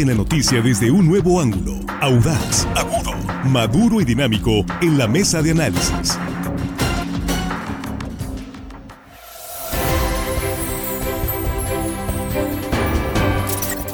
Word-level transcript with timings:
Comparte 0.00 0.04
la 0.06 0.14
noticia 0.14 0.62
desde 0.62 0.90
un 0.90 1.06
nuevo 1.06 1.40
ángulo, 1.40 1.74
audaz, 2.00 2.66
agudo, 2.74 3.12
maduro 3.44 4.00
y 4.00 4.04
dinámico 4.04 4.64
en 4.80 4.96
la 4.96 5.06
mesa 5.06 5.42
de 5.42 5.50
análisis. 5.50 6.18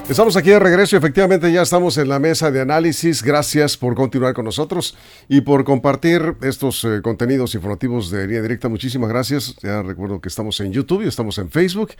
Estamos 0.08 0.36
aquí 0.36 0.50
de 0.50 0.60
regreso 0.60 0.94
y 0.94 0.98
efectivamente 0.98 1.50
ya 1.50 1.62
estamos 1.62 1.98
en 1.98 2.08
la 2.08 2.20
mesa 2.20 2.52
de 2.52 2.60
análisis. 2.60 3.24
Gracias 3.24 3.76
por 3.76 3.96
continuar 3.96 4.34
con 4.34 4.44
nosotros 4.44 4.96
y 5.28 5.40
por 5.40 5.64
compartir 5.64 6.36
estos 6.42 6.84
eh, 6.84 7.00
contenidos 7.02 7.56
informativos 7.56 8.12
de 8.12 8.28
línea 8.28 8.42
directa. 8.42 8.68
Muchísimas 8.68 9.08
gracias. 9.08 9.56
Ya 9.60 9.82
recuerdo 9.82 10.20
que 10.20 10.28
estamos 10.28 10.60
en 10.60 10.72
YouTube 10.72 11.02
y 11.02 11.08
estamos 11.08 11.38
en 11.38 11.50
Facebook 11.50 11.94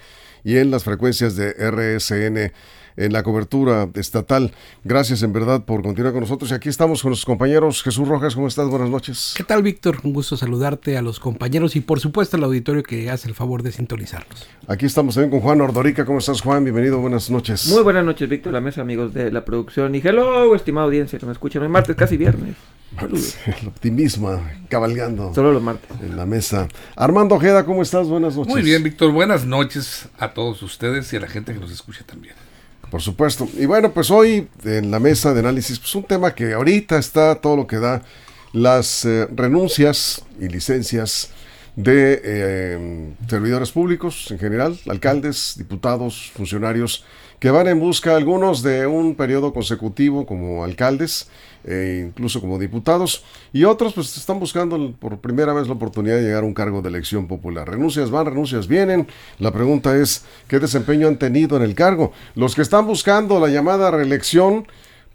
y 0.44 0.58
en 0.58 0.70
las 0.70 0.84
frecuencias 0.84 1.34
de 1.34 1.52
RSN 1.52 2.52
en 2.96 3.12
la 3.12 3.22
cobertura 3.22 3.88
estatal. 3.94 4.52
Gracias 4.84 5.22
en 5.22 5.32
verdad 5.32 5.64
por 5.64 5.82
continuar 5.82 6.12
con 6.12 6.22
nosotros. 6.22 6.50
Y 6.50 6.54
aquí 6.54 6.68
estamos 6.68 7.02
con 7.02 7.10
los 7.10 7.24
compañeros. 7.24 7.82
Jesús 7.82 8.08
Rojas, 8.08 8.34
¿cómo 8.34 8.48
estás? 8.48 8.68
Buenas 8.68 8.90
noches. 8.90 9.34
¿Qué 9.36 9.44
tal, 9.44 9.62
Víctor? 9.62 9.98
Un 10.02 10.12
gusto 10.12 10.36
saludarte 10.36 10.96
a 10.96 11.02
los 11.02 11.20
compañeros 11.20 11.76
y 11.76 11.80
por 11.80 12.00
supuesto 12.00 12.36
al 12.36 12.44
auditorio 12.44 12.82
que 12.82 13.10
hace 13.10 13.28
el 13.28 13.34
favor 13.34 13.62
de 13.62 13.72
sintonizarnos. 13.72 14.46
Aquí 14.68 14.86
estamos 14.86 15.14
también 15.14 15.30
con 15.30 15.40
Juan 15.40 15.60
Ordorica. 15.60 16.04
¿Cómo 16.04 16.18
estás, 16.18 16.40
Juan? 16.40 16.64
Bienvenido, 16.64 16.98
buenas 16.98 17.30
noches. 17.30 17.68
Muy 17.68 17.82
buenas 17.82 18.04
noches, 18.04 18.28
Víctor, 18.28 18.52
la 18.52 18.60
mesa, 18.60 18.80
amigos 18.80 19.14
de 19.14 19.30
la 19.30 19.44
producción. 19.44 19.94
Y 19.94 19.98
hello, 19.98 20.54
estimada 20.54 20.86
audiencia 20.86 21.18
que 21.18 21.26
me 21.26 21.32
escuchan 21.32 21.62
hoy 21.62 21.68
martes, 21.68 21.96
casi 21.96 22.16
viernes. 22.16 22.56
El 22.98 23.68
optimismo, 23.68 24.40
cabalgando. 24.68 25.34
Solo 25.34 25.52
los 25.52 25.62
martes. 25.62 25.90
En 26.00 26.16
la 26.16 26.24
mesa. 26.24 26.68
Armando 26.94 27.34
Ojeda, 27.34 27.64
¿cómo 27.64 27.82
estás? 27.82 28.06
Buenas 28.06 28.36
noches. 28.36 28.52
Muy 28.52 28.62
bien, 28.62 28.82
Víctor. 28.82 29.12
Buenas 29.12 29.44
noches 29.44 30.08
a 30.18 30.32
todos 30.32 30.62
ustedes 30.62 31.12
y 31.12 31.16
a 31.16 31.20
la 31.20 31.28
gente 31.28 31.52
que 31.52 31.60
nos 31.60 31.70
escucha 31.70 32.04
también. 32.06 32.34
Por 32.90 33.02
supuesto. 33.02 33.48
Y 33.58 33.66
bueno, 33.66 33.92
pues 33.92 34.10
hoy 34.10 34.48
en 34.64 34.90
la 34.90 35.00
mesa 35.00 35.34
de 35.34 35.40
análisis, 35.40 35.78
pues 35.78 35.94
un 35.94 36.04
tema 36.04 36.34
que 36.34 36.52
ahorita 36.52 36.98
está 36.98 37.34
todo 37.36 37.56
lo 37.56 37.66
que 37.66 37.78
da 37.78 38.02
las 38.52 39.04
eh, 39.04 39.26
renuncias 39.34 40.22
y 40.40 40.48
licencias 40.48 41.30
de 41.74 42.20
eh, 42.24 43.14
servidores 43.28 43.70
públicos 43.70 44.30
en 44.30 44.38
general, 44.38 44.78
alcaldes, 44.88 45.54
diputados, 45.58 46.32
funcionarios, 46.34 47.04
que 47.38 47.50
van 47.50 47.68
en 47.68 47.78
busca 47.78 48.16
algunos 48.16 48.62
de 48.62 48.86
un 48.86 49.14
periodo 49.14 49.52
consecutivo 49.52 50.26
como 50.26 50.64
alcaldes, 50.64 51.28
e 51.64 52.04
incluso 52.06 52.40
como 52.40 52.58
diputados, 52.58 53.24
y 53.52 53.64
otros 53.64 53.92
pues 53.92 54.16
están 54.16 54.38
buscando 54.38 54.92
por 54.92 55.18
primera 55.18 55.52
vez 55.52 55.66
la 55.66 55.74
oportunidad 55.74 56.16
de 56.16 56.22
llegar 56.22 56.44
a 56.44 56.46
un 56.46 56.54
cargo 56.54 56.80
de 56.80 56.88
elección 56.88 57.26
popular. 57.26 57.68
Renuncias 57.68 58.10
van, 58.10 58.26
renuncias 58.26 58.68
vienen. 58.68 59.08
La 59.38 59.50
pregunta 59.50 59.96
es, 59.96 60.24
¿qué 60.46 60.60
desempeño 60.60 61.08
han 61.08 61.18
tenido 61.18 61.56
en 61.56 61.62
el 61.62 61.74
cargo? 61.74 62.12
Los 62.34 62.54
que 62.54 62.62
están 62.62 62.86
buscando 62.86 63.40
la 63.40 63.48
llamada 63.48 63.90
reelección, 63.90 64.66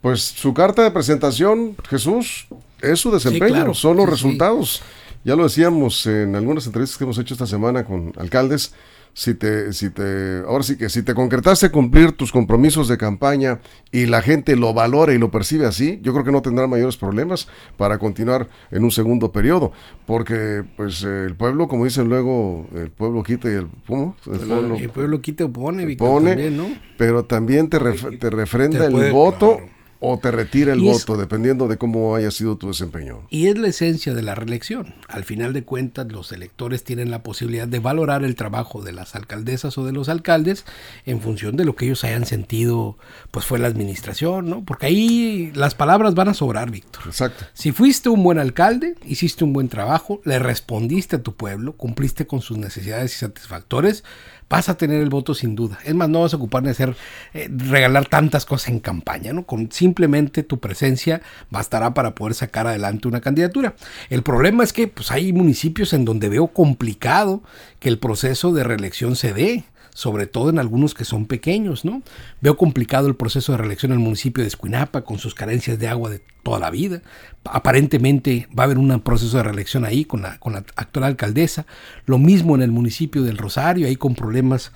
pues 0.02 0.22
su 0.22 0.54
carta 0.54 0.84
de 0.84 0.92
presentación, 0.92 1.76
Jesús, 1.88 2.48
es 2.82 3.00
su 3.00 3.12
desempeño, 3.12 3.74
son 3.74 3.98
los 3.98 4.10
resultados. 4.10 4.82
Ya 5.24 5.36
lo 5.36 5.44
decíamos 5.44 6.08
en 6.08 6.36
algunas 6.36 6.66
entrevistas 6.66 6.98
que 6.98 7.04
hemos 7.04 7.18
hecho 7.20 7.36
esta 7.36 7.46
semana 7.46 7.86
con 7.86 8.12
alcaldes, 8.18 8.74
si 9.14 9.34
te, 9.34 9.74
si 9.74 9.90
te, 9.90 10.44
ahora 10.48 10.64
sí 10.64 10.78
que 10.78 10.90
si 10.90 11.04
te 11.04 11.14
concretaste 11.14 11.70
cumplir 11.70 12.14
tus 12.14 12.32
compromisos 12.32 12.88
de 12.88 12.98
campaña 12.98 13.60
y 13.92 14.06
la 14.06 14.22
gente 14.22 14.56
lo 14.56 14.74
valora 14.74 15.14
y 15.14 15.18
lo 15.18 15.32
percibe 15.32 15.66
así, 15.66 16.00
yo 16.02 16.14
creo 16.14 16.24
que 16.24 16.32
no 16.32 16.42
tendrá 16.42 16.68
mayores 16.68 16.98
problemas 16.98 17.48
para 17.78 17.98
continuar 17.98 18.48
en 18.72 18.84
un 18.84 18.92
segundo 18.92 19.32
periodo, 19.32 19.72
porque 20.06 20.64
pues 20.78 21.04
el 21.04 21.36
pueblo, 21.36 21.68
como 21.68 21.86
dicen 21.86 22.08
luego, 22.08 22.68
el 22.76 22.92
pueblo 22.92 23.24
quita 23.24 23.50
y 23.50 23.56
el 23.56 23.68
¿cómo? 23.86 24.16
El, 24.32 24.40
pueblo, 24.40 24.76
el 24.76 24.90
pueblo 24.90 25.22
quita 25.22 25.46
o 25.46 25.52
pone, 25.52 25.96
pone 25.96 26.52
¿no? 26.52 26.70
pero 26.98 27.26
también 27.26 27.70
te, 27.70 27.80
te 27.80 28.30
refrenda 28.30 28.86
el 28.86 29.12
voto 29.12 29.60
o 30.04 30.18
te 30.18 30.32
retira 30.32 30.74
el 30.74 30.82
voto, 30.82 31.16
dependiendo 31.16 31.68
de 31.68 31.78
cómo 31.78 32.16
haya 32.16 32.32
sido 32.32 32.58
tu 32.58 32.68
desempeño. 32.68 33.28
Y 33.30 33.48
es 33.48 33.58
la 33.58 33.68
esencia 33.68 34.16
de 34.16 34.24
la 34.24 34.34
reelección. 34.34 34.96
Al 35.08 35.24
final 35.24 35.54
de 35.54 35.64
cuentas, 35.64 36.12
los 36.12 36.32
electores 36.32 36.84
tienen 36.84 37.12
la 37.12 37.22
posibilidad 37.22 37.68
de 37.68 37.78
valorar 37.78 38.24
el 38.24 38.36
trabajo 38.36 38.82
de 38.82 38.94
las 38.94 39.16
alcaldesas 39.16 39.78
o 39.78 39.86
de 39.86 39.92
los 39.94 40.10
alcaldes 40.10 40.66
en 41.06 41.22
función 41.22 41.56
de 41.56 41.66
lo 41.66 41.76
que 41.76 41.86
ellos 41.86 42.04
hayan 42.04 42.26
sentido, 42.26 42.98
pues 43.30 43.46
fue 43.46 43.60
la 43.60 43.68
administración, 43.68 44.50
¿no? 44.50 44.66
Porque 44.66 44.88
ahí 44.88 45.52
las 45.54 45.76
palabras 45.76 46.16
van 46.16 46.30
a 46.30 46.34
sobrar, 46.34 46.72
Víctor. 46.72 47.04
Exacto. 47.06 47.46
Si 47.54 47.72
fuiste 47.72 48.10
un 48.10 48.24
buen 48.24 48.40
alcalde, 48.40 48.96
hiciste 49.06 49.44
un 49.44 49.54
buen 49.54 49.70
trabajo, 49.70 50.20
le 50.26 50.40
respondiste 50.40 51.18
a 51.18 51.22
tu 51.22 51.36
pueblo, 51.36 51.74
cumpliste 51.74 52.26
con 52.26 52.42
sus 52.42 52.58
necesidades 52.58 53.14
y 53.16 53.20
satisfactores, 53.20 54.04
vas 54.52 54.68
a 54.68 54.76
tener 54.76 55.02
el 55.02 55.10
voto 55.10 55.34
sin 55.34 55.56
duda. 55.56 55.80
Es 55.86 55.96
más, 55.96 56.10
no 56.10 56.22
vas 56.22 56.34
a 56.34 56.36
ocupar 56.36 56.62
de 56.62 56.72
hacer, 56.72 56.96
eh, 57.34 57.50
regalar 57.50 58.08
tantas 58.08 58.46
cosas 58.46 58.68
en 58.68 58.82
campaña, 58.82 59.32
¿no? 59.32 59.46
Con 59.46 59.72
simplemente 59.72 60.44
tu 60.44 60.60
presencia 60.60 61.22
bastará 61.50 61.94
para 61.94 62.14
poder 62.14 62.34
sacar 62.34 62.68
adelante 62.68 63.08
una 63.08 63.22
candidatura. 63.22 63.76
El 64.10 64.24
problema 64.24 64.66
es 64.66 64.74
que 64.74 64.90
pues, 64.90 65.10
hay 65.10 65.32
municipios 65.32 65.94
en 65.94 66.04
donde 66.04 66.28
veo 66.28 66.48
complicado 66.48 67.42
que 67.80 67.88
el 67.88 67.98
proceso 67.98 68.52
de 68.52 68.66
reelección 68.66 69.16
se 69.16 69.34
dé 69.34 69.64
sobre 69.94 70.28
todo 70.28 70.50
en 70.50 70.60
algunos 70.60 70.94
que 70.94 71.06
son 71.06 71.26
pequeños, 71.26 71.86
¿no? 71.86 72.02
Veo 72.42 72.58
complicado 72.58 73.08
el 73.08 73.16
proceso 73.16 73.52
de 73.52 73.58
reelección 73.58 73.92
en 73.92 74.00
el 74.00 74.04
municipio 74.04 74.44
de 74.44 74.48
Escuinapa 74.48 75.02
con 75.02 75.18
sus 75.20 75.36
carencias 75.36 75.80
de 75.80 75.88
agua 75.88 76.10
de 76.10 76.22
toda 76.44 76.60
la 76.60 76.72
vida. 76.72 77.02
Aparentemente 77.44 78.48
va 78.58 78.64
a 78.64 78.66
haber 78.66 78.78
un 78.78 79.00
proceso 79.02 79.38
de 79.38 79.44
reelección 79.44 79.86
ahí 79.86 80.06
con 80.06 80.22
la, 80.22 80.40
con 80.40 80.54
la 80.54 80.60
actual 80.76 81.06
alcaldesa. 81.06 81.66
Lo 82.06 82.18
mismo 82.18 82.56
en 82.56 82.62
el 82.62 82.72
municipio 82.72 83.24
del 83.24 83.38
Rosario, 83.38 83.88
ahí 83.88 83.96
con 83.96 84.16
problemas 84.16 84.72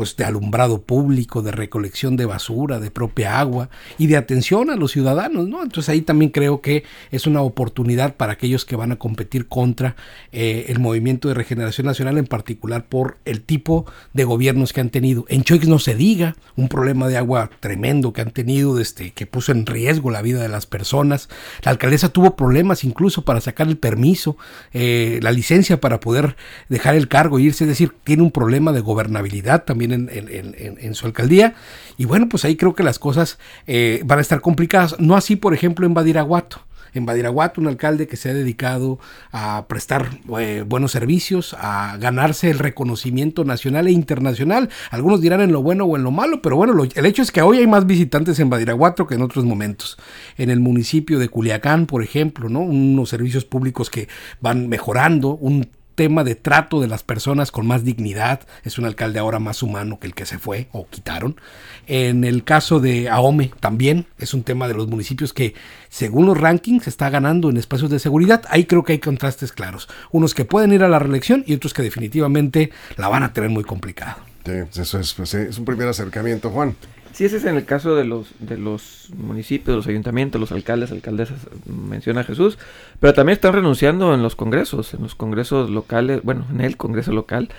pues 0.00 0.16
de 0.16 0.24
alumbrado 0.24 0.80
público, 0.80 1.42
de 1.42 1.52
recolección 1.52 2.16
de 2.16 2.24
basura, 2.24 2.80
de 2.80 2.90
propia 2.90 3.38
agua 3.38 3.68
y 3.98 4.06
de 4.06 4.16
atención 4.16 4.70
a 4.70 4.76
los 4.76 4.92
ciudadanos, 4.92 5.46
¿no? 5.46 5.62
Entonces 5.62 5.90
ahí 5.90 6.00
también 6.00 6.30
creo 6.30 6.62
que 6.62 6.84
es 7.10 7.26
una 7.26 7.42
oportunidad 7.42 8.16
para 8.16 8.32
aquellos 8.32 8.64
que 8.64 8.76
van 8.76 8.92
a 8.92 8.96
competir 8.96 9.46
contra 9.46 9.96
eh, 10.32 10.64
el 10.68 10.78
movimiento 10.78 11.28
de 11.28 11.34
regeneración 11.34 11.86
nacional, 11.86 12.16
en 12.16 12.26
particular 12.26 12.86
por 12.86 13.18
el 13.26 13.42
tipo 13.42 13.84
de 14.14 14.24
gobiernos 14.24 14.72
que 14.72 14.80
han 14.80 14.88
tenido. 14.88 15.26
En 15.28 15.44
Choix 15.44 15.68
no 15.68 15.78
se 15.78 15.94
diga, 15.94 16.34
un 16.56 16.68
problema 16.68 17.06
de 17.06 17.18
agua 17.18 17.50
tremendo 17.60 18.14
que 18.14 18.22
han 18.22 18.30
tenido, 18.30 18.76
desde 18.76 19.10
que 19.10 19.26
puso 19.26 19.52
en 19.52 19.66
riesgo 19.66 20.10
la 20.10 20.22
vida 20.22 20.40
de 20.40 20.48
las 20.48 20.64
personas. 20.64 21.28
La 21.62 21.72
alcaldesa 21.72 22.08
tuvo 22.08 22.36
problemas 22.36 22.84
incluso 22.84 23.26
para 23.26 23.42
sacar 23.42 23.68
el 23.68 23.76
permiso, 23.76 24.38
eh, 24.72 25.20
la 25.22 25.30
licencia 25.30 25.78
para 25.78 26.00
poder 26.00 26.36
dejar 26.70 26.94
el 26.94 27.06
cargo 27.06 27.38
e 27.38 27.42
irse, 27.42 27.64
es 27.64 27.68
decir, 27.68 27.92
tiene 28.02 28.22
un 28.22 28.30
problema 28.30 28.72
de 28.72 28.80
gobernabilidad 28.80 29.64
también 29.66 29.89
en, 29.92 30.94
su 30.94 31.06
alcaldía. 31.06 31.54
Y 31.96 32.04
bueno, 32.04 32.28
pues 32.28 32.44
ahí 32.44 32.56
creo 32.56 32.74
que 32.74 32.82
las 32.82 32.98
cosas 32.98 33.38
eh, 33.66 34.02
van 34.04 34.18
a 34.18 34.22
estar 34.22 34.40
complicadas. 34.40 34.98
No 34.98 35.16
así, 35.16 35.36
por 35.36 35.54
ejemplo, 35.54 35.86
en 35.86 35.94
Badiraguato. 35.94 36.66
En 36.92 37.06
Badiraguato, 37.06 37.60
un 37.60 37.68
alcalde 37.68 38.08
que 38.08 38.16
se 38.16 38.30
ha 38.30 38.34
dedicado 38.34 38.98
a 39.32 39.66
prestar 39.68 40.10
eh, 40.38 40.64
buenos 40.66 40.92
servicios, 40.92 41.54
a 41.58 41.96
ganarse 41.98 42.50
el 42.50 42.58
reconocimiento 42.58 43.44
nacional 43.44 43.86
e 43.86 43.92
internacional. 43.92 44.70
Algunos 44.90 45.20
dirán 45.20 45.40
en 45.40 45.52
lo 45.52 45.62
bueno 45.62 45.84
o 45.84 45.96
en 45.96 46.02
lo 46.02 46.10
malo, 46.10 46.42
pero 46.42 46.56
bueno, 46.56 46.74
el 46.82 47.06
hecho 47.06 47.22
es 47.22 47.30
que 47.30 47.42
hoy 47.42 47.58
hay 47.58 47.66
más 47.66 47.86
visitantes 47.86 48.40
en 48.40 48.50
Badiraguato 48.50 49.06
que 49.06 49.14
en 49.14 49.22
otros 49.22 49.44
momentos. 49.44 49.98
En 50.36 50.50
el 50.50 50.60
municipio 50.60 51.18
de 51.18 51.28
Culiacán, 51.28 51.86
por 51.86 52.02
ejemplo, 52.02 52.48
¿no? 52.48 52.60
Unos 52.60 53.08
servicios 53.08 53.44
públicos 53.44 53.88
que 53.88 54.08
van 54.40 54.68
mejorando, 54.68 55.36
un 55.36 55.68
tema 56.00 56.24
de 56.24 56.34
trato 56.34 56.80
de 56.80 56.88
las 56.88 57.02
personas 57.02 57.52
con 57.52 57.66
más 57.66 57.84
dignidad. 57.84 58.40
Es 58.64 58.78
un 58.78 58.86
alcalde 58.86 59.18
ahora 59.18 59.38
más 59.38 59.62
humano 59.62 60.00
que 60.00 60.06
el 60.06 60.14
que 60.14 60.24
se 60.24 60.38
fue 60.38 60.66
o 60.72 60.86
quitaron. 60.88 61.38
En 61.86 62.24
el 62.24 62.42
caso 62.42 62.80
de 62.80 63.10
Ahome 63.10 63.50
también 63.60 64.06
es 64.16 64.32
un 64.32 64.42
tema 64.42 64.66
de 64.66 64.72
los 64.72 64.88
municipios 64.88 65.34
que 65.34 65.52
según 65.90 66.24
los 66.24 66.40
rankings 66.40 66.88
está 66.88 67.10
ganando 67.10 67.50
en 67.50 67.58
espacios 67.58 67.90
de 67.90 67.98
seguridad. 67.98 68.44
Ahí 68.48 68.64
creo 68.64 68.82
que 68.82 68.94
hay 68.94 68.98
contrastes 68.98 69.52
claros. 69.52 69.90
Unos 70.10 70.32
que 70.32 70.46
pueden 70.46 70.72
ir 70.72 70.82
a 70.84 70.88
la 70.88 70.98
reelección 70.98 71.44
y 71.46 71.52
otros 71.52 71.74
que 71.74 71.82
definitivamente 71.82 72.70
la 72.96 73.08
van 73.08 73.22
a 73.22 73.34
tener 73.34 73.50
muy 73.50 73.64
complicado. 73.64 74.22
Sí, 74.46 74.80
eso 74.80 75.00
es, 75.00 75.12
pues, 75.12 75.34
es 75.34 75.58
un 75.58 75.66
primer 75.66 75.86
acercamiento, 75.86 76.48
Juan. 76.48 76.76
Sí, 77.12 77.24
ese 77.24 77.38
es 77.38 77.44
en 77.44 77.56
el 77.56 77.64
caso 77.64 77.96
de 77.96 78.04
los, 78.04 78.28
de 78.38 78.56
los 78.56 79.10
municipios, 79.16 79.66
de 79.68 79.76
los 79.76 79.86
ayuntamientos, 79.86 80.40
los 80.40 80.52
alcaldes, 80.52 80.92
alcaldesas, 80.92 81.38
menciona 81.66 82.24
Jesús, 82.24 82.58
pero 82.98 83.14
también 83.14 83.34
están 83.34 83.52
renunciando 83.52 84.14
en 84.14 84.22
los 84.22 84.36
congresos, 84.36 84.94
en 84.94 85.02
los 85.02 85.14
congresos 85.14 85.70
locales, 85.70 86.22
bueno, 86.22 86.46
en 86.50 86.60
el 86.60 86.76
congreso 86.76 87.12
local. 87.12 87.50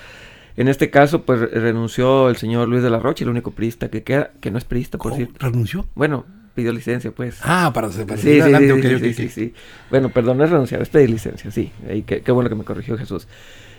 En 0.57 0.67
este 0.67 0.89
caso, 0.89 1.23
pues 1.23 1.39
renunció 1.39 2.29
el 2.29 2.37
señor 2.37 2.67
Luis 2.67 2.83
de 2.83 2.89
la 2.89 2.99
Rocha, 2.99 3.23
el 3.23 3.29
único 3.29 3.51
priista 3.51 3.89
que 3.89 4.03
queda, 4.03 4.31
que 4.41 4.51
no 4.51 4.57
es 4.57 4.65
priista, 4.65 4.97
por 4.97 5.15
cierto. 5.15 5.33
¿Renunció? 5.39 5.85
Bueno, 5.95 6.25
pidió 6.53 6.73
licencia, 6.73 7.11
pues. 7.11 7.39
Ah, 7.43 7.71
para, 7.73 7.89
para 7.89 8.17
sí, 8.17 8.33
sí, 8.33 8.39
adelante, 8.39 8.99
sí, 8.99 9.13
sí, 9.13 9.29
sí, 9.29 9.53
Bueno, 9.89 10.09
perdón, 10.09 10.37
no 10.37 10.43
es 10.43 10.49
renunciar, 10.49 10.81
es 10.81 10.89
pedir 10.89 11.09
licencia, 11.09 11.51
sí. 11.51 11.71
qué, 12.05 12.21
qué, 12.21 12.31
bueno 12.31 12.49
que 12.49 12.55
me 12.55 12.63
corrigió 12.63 12.97
Jesús. 12.97 13.27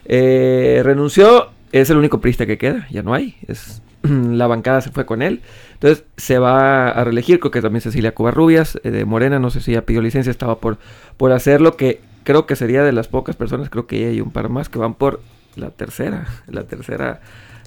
Eh, 0.04 0.80
renunció, 0.84 1.50
es 1.70 1.90
el 1.90 1.96
único 1.96 2.20
priista 2.20 2.46
que 2.46 2.58
queda, 2.58 2.86
ya 2.90 3.02
no 3.02 3.14
hay, 3.14 3.36
es 3.46 3.82
la 4.36 4.46
bancada 4.46 4.80
se 4.80 4.90
fue 4.90 5.06
con 5.06 5.22
él. 5.22 5.42
Entonces 5.74 6.04
se 6.16 6.38
va 6.38 6.88
a 6.88 7.04
reelegir, 7.04 7.40
creo 7.40 7.50
que 7.50 7.62
también 7.62 7.80
Cecilia 7.80 8.14
Covarrubias 8.14 8.78
eh, 8.84 8.90
de 8.90 9.04
Morena, 9.04 9.38
no 9.38 9.50
sé 9.50 9.60
si 9.60 9.72
ya 9.72 9.82
pidió 9.82 10.02
licencia, 10.02 10.30
estaba 10.30 10.58
por, 10.58 10.78
por 11.16 11.32
hacerlo, 11.32 11.76
que 11.76 12.00
creo 12.24 12.46
que 12.46 12.56
sería 12.56 12.82
de 12.82 12.92
las 12.92 13.08
pocas 13.08 13.36
personas, 13.36 13.70
creo 13.70 13.86
que 13.86 14.06
hay 14.06 14.20
un 14.20 14.30
par 14.30 14.48
más 14.48 14.68
que 14.68 14.78
van 14.78 14.94
por 14.94 15.20
la 15.56 15.70
tercera, 15.70 16.26
la 16.46 16.64
tercera, 16.64 17.20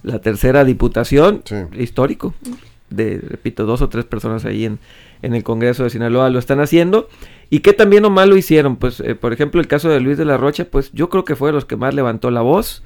la 0.03 0.19
tercera 0.19 0.63
diputación, 0.63 1.43
histórico. 1.77 2.33
de, 2.89 3.19
repito, 3.27 3.65
dos 3.65 3.81
o 3.81 3.89
tres 3.89 4.05
personas 4.05 4.45
ahí 4.45 4.65
en, 4.65 4.79
en 5.21 5.33
el 5.33 5.43
Congreso 5.43 5.83
de 5.83 5.89
Sinaloa 5.89 6.29
lo 6.29 6.39
están 6.39 6.59
haciendo. 6.59 7.09
¿Y 7.49 7.59
qué 7.59 7.73
también 7.73 8.05
o 8.05 8.09
mal 8.09 8.29
lo 8.29 8.37
hicieron? 8.37 8.75
Pues, 8.77 8.99
eh, 8.99 9.15
por 9.15 9.33
ejemplo, 9.33 9.61
el 9.61 9.67
caso 9.67 9.89
de 9.89 9.99
Luis 9.99 10.17
de 10.17 10.25
la 10.25 10.37
Rocha, 10.37 10.65
pues 10.65 10.91
yo 10.93 11.09
creo 11.09 11.25
que 11.25 11.35
fue 11.35 11.49
de 11.49 11.53
los 11.53 11.65
que 11.65 11.75
más 11.75 11.93
levantó 11.93 12.31
la 12.31 12.41
voz. 12.41 12.83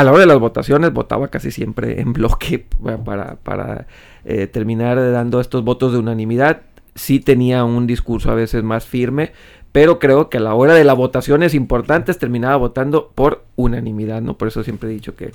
A 0.00 0.02
la 0.02 0.12
hora 0.12 0.20
de 0.20 0.26
las 0.28 0.38
votaciones 0.38 0.94
votaba 0.94 1.28
casi 1.28 1.50
siempre 1.50 2.00
en 2.00 2.14
bloque 2.14 2.64
para, 3.04 3.86
eh, 4.24 4.46
terminar 4.46 4.96
dando 5.12 5.42
estos 5.42 5.62
votos 5.62 5.92
de 5.92 5.98
unanimidad. 5.98 6.62
Sí 6.94 7.20
tenía 7.20 7.64
un 7.64 7.86
discurso 7.86 8.30
a 8.30 8.34
veces 8.34 8.62
más 8.62 8.86
firme, 8.86 9.32
pero 9.72 9.98
creo 9.98 10.30
que 10.30 10.38
a 10.38 10.40
la 10.40 10.54
hora 10.54 10.72
de 10.72 10.84
las 10.84 10.96
votaciones 10.96 11.52
importantes 11.52 12.16
terminaba 12.16 12.56
votando 12.56 13.12
por 13.14 13.44
unanimidad, 13.56 14.22
¿no? 14.22 14.38
Por 14.38 14.48
eso 14.48 14.64
siempre 14.64 14.88
he 14.88 14.94
dicho 14.94 15.16
que, 15.16 15.32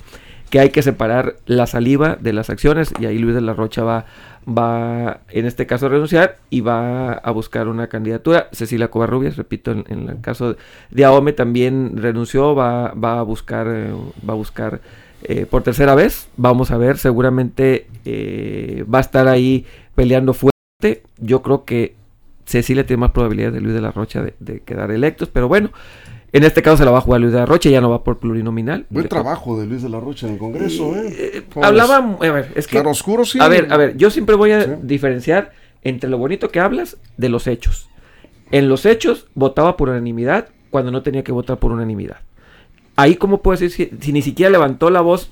que 0.50 0.60
hay 0.60 0.70
que 0.70 0.82
separar 0.82 1.36
la 1.46 1.66
saliva 1.66 2.16
de 2.20 2.32
las 2.32 2.50
acciones 2.50 2.92
y 3.00 3.06
ahí 3.06 3.18
Luis 3.18 3.34
de 3.34 3.40
la 3.40 3.54
Rocha 3.54 3.82
va, 3.82 4.06
va 4.46 5.20
en 5.30 5.44
este 5.44 5.66
caso 5.66 5.86
a 5.86 5.88
renunciar 5.88 6.38
y 6.50 6.60
va 6.60 7.12
a 7.12 7.30
buscar 7.30 7.68
una 7.68 7.88
candidatura. 7.88 8.48
Cecilia 8.52 8.88
Covarrubias, 8.88 9.36
repito, 9.36 9.72
en, 9.72 10.08
el 10.08 10.20
caso 10.20 10.56
de 10.90 11.04
Aome 11.04 11.32
también 11.32 11.96
renunció, 11.96 12.54
va, 12.54 12.92
va 12.92 13.18
a 13.18 13.22
buscar, 13.22 13.66
va 13.66 14.32
a 14.32 14.36
buscar 14.36 14.80
eh, 15.22 15.46
por 15.46 15.62
tercera 15.62 15.94
vez. 15.94 16.28
Vamos 16.36 16.70
a 16.70 16.78
ver, 16.78 16.98
seguramente 16.98 17.86
eh, 18.04 18.84
va 18.92 18.98
a 18.98 19.00
estar 19.00 19.26
ahí 19.28 19.66
peleando 19.94 20.34
fuerte. 20.34 21.02
Yo 21.18 21.42
creo 21.42 21.64
que 21.64 21.96
Cecilia 22.44 22.86
tiene 22.86 23.00
más 23.00 23.10
probabilidades 23.10 23.54
de 23.54 23.60
Luis 23.60 23.74
de 23.74 23.80
la 23.80 23.90
Rocha 23.90 24.22
de, 24.22 24.60
quedar 24.60 24.92
electos, 24.92 25.28
pero 25.28 25.48
bueno, 25.48 25.70
en 26.36 26.44
este 26.44 26.62
caso 26.62 26.76
se 26.76 26.84
la 26.84 26.90
va 26.90 26.98
a 26.98 27.00
jugar 27.00 27.20
Luis 27.20 27.32
de 27.32 27.38
la 27.38 27.46
Rocha, 27.46 27.70
ya 27.70 27.80
no 27.80 27.90
va 27.90 28.04
por 28.04 28.18
plurinominal. 28.18 28.86
Buen 28.90 29.08
trabajo 29.08 29.58
de 29.58 29.66
Luis 29.66 29.82
de 29.82 29.88
la 29.88 30.00
Rocha 30.00 30.26
en 30.26 30.34
el 30.34 30.38
Congreso, 30.38 30.94
¿eh? 30.96 31.14
eh 31.18 31.42
hablaba, 31.62 31.96
a 31.96 32.30
ver, 32.30 32.52
es 32.54 32.66
que... 32.66 32.72
Claro 32.72 32.90
oscuro, 32.90 33.24
sí. 33.24 33.38
A 33.40 33.48
ver, 33.48 33.72
a 33.72 33.76
ver, 33.76 33.96
yo 33.96 34.10
siempre 34.10 34.36
voy 34.36 34.52
a 34.52 34.66
diferenciar 34.66 35.52
entre 35.82 36.10
lo 36.10 36.18
bonito 36.18 36.50
que 36.50 36.60
hablas 36.60 36.98
de 37.16 37.28
los 37.28 37.46
hechos. 37.46 37.88
En 38.50 38.68
los 38.68 38.86
hechos 38.86 39.28
votaba 39.34 39.76
por 39.76 39.88
unanimidad 39.88 40.48
cuando 40.70 40.90
no 40.90 41.02
tenía 41.02 41.24
que 41.24 41.32
votar 41.32 41.58
por 41.58 41.72
unanimidad. 41.72 42.18
Ahí, 42.96 43.16
¿cómo 43.16 43.40
puedo 43.42 43.58
decir 43.58 43.70
si, 43.70 43.96
si 44.00 44.12
ni 44.12 44.22
siquiera 44.22 44.50
levantó 44.50 44.90
la 44.90 45.00
voz 45.00 45.30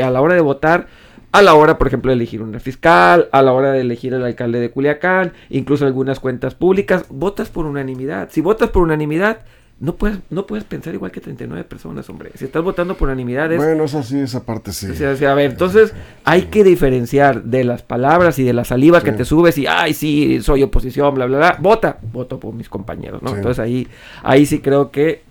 a 0.00 0.10
la 0.10 0.20
hora 0.20 0.34
de 0.34 0.40
votar? 0.40 0.86
a 1.32 1.40
la 1.40 1.54
hora, 1.54 1.78
por 1.78 1.86
ejemplo, 1.86 2.10
de 2.10 2.16
elegir 2.16 2.42
una 2.42 2.60
fiscal, 2.60 3.28
a 3.32 3.40
la 3.40 3.54
hora 3.54 3.72
de 3.72 3.80
elegir 3.80 4.14
al 4.14 4.24
alcalde 4.24 4.60
de 4.60 4.70
Culiacán, 4.70 5.32
incluso 5.48 5.86
algunas 5.86 6.20
cuentas 6.20 6.54
públicas, 6.54 7.06
votas 7.08 7.48
por 7.48 7.64
unanimidad. 7.64 8.28
Si 8.30 8.42
votas 8.42 8.68
por 8.68 8.82
unanimidad, 8.82 9.38
no 9.80 9.96
puedes, 9.96 10.18
no 10.30 10.46
puedes 10.46 10.64
pensar 10.64 10.94
igual 10.94 11.10
que 11.10 11.20
39 11.20 11.64
personas, 11.64 12.08
hombre. 12.08 12.30
Si 12.36 12.44
estás 12.44 12.62
votando 12.62 12.96
por 12.96 13.08
unanimidad 13.08 13.52
es... 13.52 13.58
Bueno, 13.58 13.84
eso 13.84 14.02
sí, 14.02 14.20
esa 14.20 14.44
parte 14.44 14.72
sí. 14.72 14.86
O 14.88 14.94
sea, 14.94 15.32
a 15.32 15.34
ver, 15.34 15.50
entonces 15.50 15.92
hay 16.24 16.42
que 16.42 16.62
diferenciar 16.62 17.42
de 17.42 17.64
las 17.64 17.82
palabras 17.82 18.38
y 18.38 18.44
de 18.44 18.52
la 18.52 18.64
saliva 18.64 19.02
que 19.02 19.10
te 19.12 19.24
subes 19.24 19.58
y, 19.58 19.66
ay, 19.66 19.92
sí, 19.92 20.40
soy 20.40 20.62
oposición, 20.62 21.14
bla, 21.14 21.26
bla, 21.26 21.38
bla. 21.38 21.56
Vota, 21.60 21.98
voto 22.12 22.38
por 22.38 22.54
mis 22.54 22.68
compañeros, 22.68 23.22
¿no? 23.22 23.34
Entonces 23.34 23.58
ahí, 23.58 23.88
ahí 24.22 24.46
sí 24.46 24.60
creo 24.60 24.92
que 24.92 25.22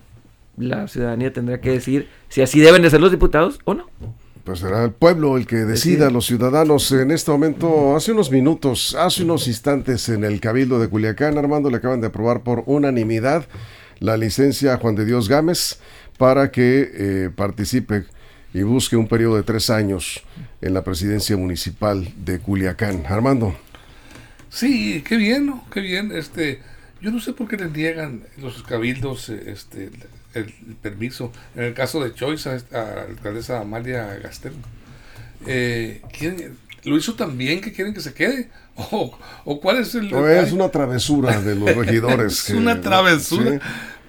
la 0.57 0.87
ciudadanía 0.87 1.31
tendrá 1.31 1.61
que 1.61 1.71
decir 1.71 2.09
si 2.27 2.41
así 2.41 2.59
deben 2.59 2.81
de 2.81 2.89
ser 2.89 2.99
los 2.99 3.11
diputados 3.11 3.59
o 3.63 3.73
no. 3.73 3.87
Pues 4.43 4.59
será 4.59 4.83
el 4.83 4.91
pueblo 4.91 5.37
el 5.37 5.45
que 5.45 5.57
decida, 5.57 6.09
los 6.09 6.25
ciudadanos. 6.25 6.91
En 6.91 7.11
este 7.11 7.29
momento, 7.31 7.95
hace 7.95 8.11
unos 8.11 8.31
minutos, 8.31 8.95
hace 8.95 9.23
unos 9.23 9.47
instantes 9.47 10.09
en 10.09 10.23
el 10.23 10.41
Cabildo 10.41 10.79
de 10.79 10.87
Culiacán, 10.87 11.37
Armando 11.37 11.69
le 11.69 11.77
acaban 11.77 12.01
de 12.01 12.07
aprobar 12.07 12.41
por 12.41 12.63
unanimidad 12.65 13.45
la 14.01 14.17
licencia 14.17 14.73
a 14.73 14.77
Juan 14.77 14.95
de 14.95 15.05
Dios 15.05 15.29
Gámez 15.29 15.79
para 16.17 16.51
que 16.51 16.91
eh, 16.93 17.29
participe 17.33 18.05
y 18.53 18.63
busque 18.63 18.97
un 18.97 19.07
periodo 19.07 19.37
de 19.37 19.43
tres 19.43 19.69
años 19.69 20.23
en 20.59 20.73
la 20.73 20.83
presidencia 20.83 21.37
municipal 21.37 22.11
de 22.17 22.39
Culiacán. 22.39 23.05
Armando. 23.07 23.55
Sí, 24.49 25.03
qué 25.07 25.15
bien, 25.15 25.45
¿no? 25.45 25.65
Qué 25.71 25.79
bien. 25.79 26.11
Este, 26.11 26.59
yo 26.99 27.11
no 27.11 27.21
sé 27.21 27.33
por 27.33 27.47
qué 27.47 27.57
le 27.57 27.69
niegan 27.69 28.23
los 28.37 28.63
cabildos 28.63 29.29
este, 29.29 29.91
el, 30.33 30.51
permiso. 30.81 31.31
En 31.55 31.63
el 31.63 31.73
caso 31.73 32.03
de 32.03 32.13
Choice, 32.13 32.49
a, 32.49 32.57
la 32.71 33.01
alcaldesa 33.03 33.61
Amalia 33.61 34.05
Gastel, 34.15 34.53
eh, 35.45 36.01
¿lo 36.83 36.97
hizo 36.97 37.13
también 37.13 37.61
que 37.61 37.71
quieren 37.71 37.93
que 37.93 38.01
se 38.01 38.13
quede? 38.13 38.49
¿O, 39.45 39.59
cuál 39.59 39.77
es 39.77 39.95
el.? 39.95 40.13
es 40.13 40.51
una 40.51 40.69
travesura 40.69 41.39
de 41.41 41.55
los 41.55 41.75
regidores. 41.75 42.49
es 42.49 42.55
una 42.55 42.81
travesura. 42.81 43.59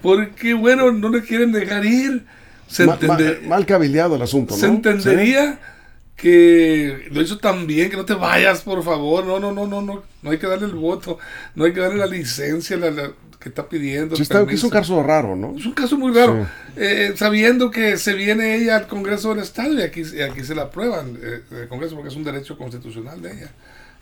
Porque, 0.00 0.54
bueno, 0.54 0.90
no 0.92 1.08
le 1.08 1.22
quieren 1.22 1.52
dejar 1.52 1.84
ir. 1.84 2.26
Se 2.66 2.86
mal, 2.86 2.98
mal, 3.46 3.66
el 3.68 4.22
asunto, 4.22 4.54
¿no? 4.54 4.60
Se 4.60 4.66
entendería 4.66 5.60
que 6.16 7.08
lo 7.10 7.20
hizo 7.20 7.38
tan 7.38 7.66
bien 7.66 7.90
que 7.90 7.96
no 7.96 8.04
te 8.04 8.14
vayas, 8.14 8.62
por 8.62 8.82
favor. 8.82 9.26
No, 9.26 9.38
no, 9.38 9.52
no, 9.52 9.66
no, 9.66 9.82
no. 9.82 10.02
No 10.22 10.30
hay 10.30 10.38
que 10.38 10.46
darle 10.46 10.66
el 10.66 10.74
voto. 10.74 11.18
No 11.54 11.64
hay 11.64 11.72
que 11.72 11.80
darle 11.80 11.98
la 11.98 12.06
licencia. 12.06 12.76
La, 12.76 13.12
que 13.42 13.48
está 13.48 13.68
pidiendo. 13.68 14.14
es 14.14 14.64
un 14.64 14.70
caso 14.70 15.02
raro, 15.02 15.34
¿no? 15.34 15.56
Es 15.58 15.66
un 15.66 15.72
caso 15.72 15.98
muy 15.98 16.14
raro. 16.14 16.46
Eh, 16.76 17.12
sabiendo 17.16 17.70
que 17.70 17.96
se 17.96 18.14
viene 18.14 18.56
ella 18.56 18.76
al 18.76 18.86
Congreso 18.86 19.30
del 19.30 19.42
Estado 19.42 19.74
y 19.74 19.82
aquí, 19.82 20.02
aquí 20.20 20.44
se 20.44 20.54
la 20.54 20.62
aprueban 20.62 21.18
eh, 21.20 21.42
el 21.50 21.68
Congreso 21.68 21.96
porque 21.96 22.10
es 22.10 22.16
un 22.16 22.24
derecho 22.24 22.56
constitucional 22.56 23.20
de 23.20 23.32
ella. 23.32 23.50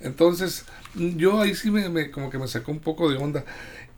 Entonces, 0.00 0.64
yo 0.94 1.40
ahí 1.40 1.54
sí 1.54 1.70
me, 1.70 2.10
como 2.10 2.30
que 2.30 2.38
me 2.38 2.48
sacó 2.48 2.72
un 2.72 2.80
poco 2.80 3.10
de 3.10 3.18
onda. 3.18 3.44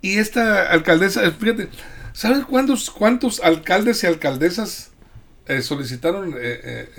Y 0.01 0.19
esta 0.19 0.71
alcaldesa, 0.71 1.25
eh, 1.25 1.33
fíjate, 1.33 1.69
¿sabes 2.13 2.45
cuántos, 2.45 2.91
cuántos 2.91 3.41
alcaldes 3.41 4.03
y 4.03 4.07
alcaldesas 4.07 4.91
solicitaron 5.61 6.35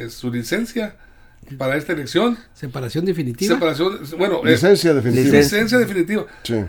su 0.10 0.32
licencia? 0.32 0.96
para 1.58 1.76
esta 1.76 1.94
elección. 1.94 2.38
Separación 2.54 3.06
definitiva. 3.06 3.56
Separación, 3.56 4.00
bueno, 4.18 4.42
licencia 4.44 4.94
definitiva. 4.94 5.38
Licencia 5.38 5.78
definitiva. 5.78 6.26
Sí. 6.44 6.64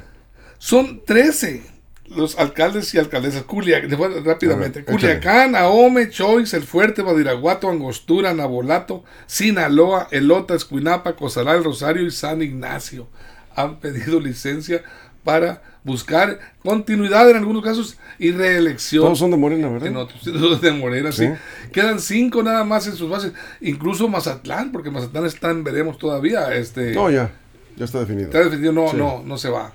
Son 0.59 1.05
13 1.05 1.74
los 2.09 2.39
alcaldes 2.39 2.93
y 2.95 2.99
alcaldesas. 2.99 3.45
Culiacán, 3.45 4.25
rápidamente. 4.25 4.85
Culiacán, 4.85 5.57
Ahome, 5.57 6.11
Choice, 6.11 6.57
El 6.57 6.65
Fuerte, 6.65 7.03
Badiraguato, 7.03 7.69
Angostura, 7.69 8.35
Nabolato, 8.35 9.05
Sinaloa, 9.27 10.09
Elota, 10.11 10.55
Escuinapa, 10.55 11.17
Cozaral, 11.17 11.65
Rosario 11.65 12.03
y 12.03 12.11
San 12.11 12.43
Ignacio 12.43 13.09
han 13.57 13.79
pedido 13.79 14.21
licencia 14.21 14.83
para 15.23 15.63
buscar 15.85 16.39
continuidad 16.63 17.31
en 17.31 17.37
algunos 17.37 17.63
casos 17.63 17.97
y 18.19 18.33
reelección. 18.33 19.05
Todos 19.05 19.19
son 19.19 19.31
de 19.31 19.37
Morena, 19.37 19.69
¿verdad? 19.69 19.89
En 19.89 19.97
otros, 19.97 20.25
de 20.61 20.73
Morena, 20.73 21.13
sí. 21.13 21.29
Quedan 21.73 22.01
cinco 22.01 22.43
nada 22.43 22.65
más 22.65 22.87
en 22.87 22.97
sus 22.97 23.09
bases. 23.09 23.33
Incluso 23.61 24.09
Mazatlán, 24.09 24.73
porque 24.73 24.91
Mazatlán 24.91 25.27
están, 25.27 25.65
veremos 25.65 25.99
todavía. 25.99 26.55
Este, 26.55 26.93
no, 26.95 27.11
ya, 27.11 27.33
ya 27.77 27.85
está 27.85 28.01
definido. 28.01 28.27
Está 28.27 28.45
definido, 28.45 28.73
no, 28.73 28.93
no, 28.93 29.23
no 29.25 29.39
se 29.39 29.49
va. 29.49 29.73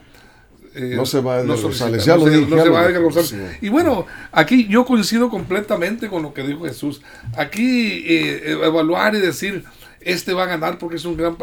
Eh, 0.79 0.95
no 0.95 1.05
se 1.05 1.19
va 1.19 1.39
a 1.39 1.43
González, 1.43 2.05
ya 2.05 2.15
lo 2.15 2.23
dije, 2.23 2.47
se 2.47 2.69
va 2.69 2.85
a 2.85 2.91
González. 2.91 3.35
Y 3.59 3.67
bueno, 3.67 4.05
aquí 4.31 4.65
yo 4.69 4.85
coincido 4.85 5.29
completamente 5.29 6.07
con 6.07 6.23
lo 6.23 6.33
que 6.33 6.41
dijo 6.43 6.63
Jesús. 6.63 7.01
Aquí 7.35 8.05
eh, 8.07 8.57
evaluar 8.63 9.13
y 9.13 9.19
decir, 9.19 9.65
este 9.99 10.33
va 10.33 10.43
a 10.43 10.45
ganar 10.45 10.77
porque 10.77 10.95
es 10.95 11.03
un 11.03 11.17
gran, 11.17 11.35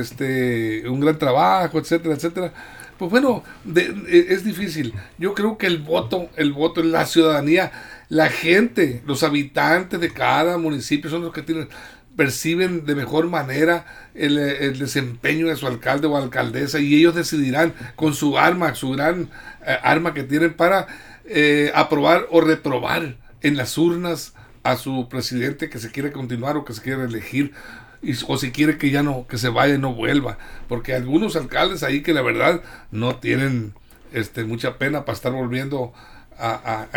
este, 0.00 0.88
un 0.88 1.00
gran 1.00 1.18
trabajo, 1.18 1.80
etcétera, 1.80 2.14
etcétera. 2.14 2.52
Pues 2.98 3.10
bueno, 3.10 3.42
eh, 3.74 4.26
es 4.28 4.44
difícil. 4.44 4.94
Yo 5.18 5.34
creo 5.34 5.58
que 5.58 5.66
el 5.66 5.78
voto, 5.78 6.28
el 6.36 6.52
voto, 6.52 6.80
la 6.84 7.04
ciudadanía, 7.04 7.72
la 8.08 8.28
gente, 8.28 9.02
los 9.06 9.24
habitantes 9.24 9.98
de 9.98 10.12
cada 10.12 10.56
municipio 10.56 11.10
son 11.10 11.22
los 11.22 11.32
que 11.32 11.42
tienen 11.42 11.68
perciben 12.18 12.84
de 12.84 12.96
mejor 12.96 13.28
manera 13.28 13.86
el, 14.12 14.76
desempeño 14.76 15.46
de 15.46 15.54
su 15.54 15.68
alcalde 15.68 16.08
o 16.08 16.16
alcaldesa 16.16 16.80
y 16.80 16.96
ellos 16.96 17.14
decidirán 17.14 17.74
con 17.94 18.12
su 18.12 18.36
arma, 18.36 18.74
su 18.74 18.90
gran 18.90 19.30
eh, 19.64 19.78
arma 19.84 20.14
que 20.14 20.24
tienen 20.24 20.54
para 20.54 20.88
eh, 21.26 21.70
aprobar 21.76 22.26
o 22.32 22.40
reprobar 22.40 23.18
en 23.40 23.56
las 23.56 23.78
urnas 23.78 24.34
a 24.64 24.76
su 24.76 25.08
presidente 25.08 25.70
que 25.70 25.78
se 25.78 25.92
quiere 25.92 26.10
continuar 26.10 26.56
o 26.56 26.64
que 26.64 26.72
se 26.72 26.82
quiere 26.82 27.04
elegir 27.04 27.52
y, 28.02 28.14
o 28.26 28.36
si 28.36 28.50
quiere 28.50 28.78
que 28.78 28.90
ya 28.90 29.04
no, 29.04 29.28
que 29.28 29.38
se 29.38 29.48
vaya 29.48 29.76
y 29.76 29.78
no 29.78 29.94
vuelva. 29.94 30.38
Porque 30.66 30.94
algunos 30.96 31.36
alcaldes 31.36 31.84
ahí 31.84 32.02
que 32.02 32.14
la 32.14 32.22
verdad 32.22 32.62
no 32.90 33.14
tienen 33.20 33.74
este, 34.12 34.42
mucha 34.42 34.76
pena 34.76 35.04
para 35.04 35.14
estar 35.14 35.30
volviendo 35.30 35.92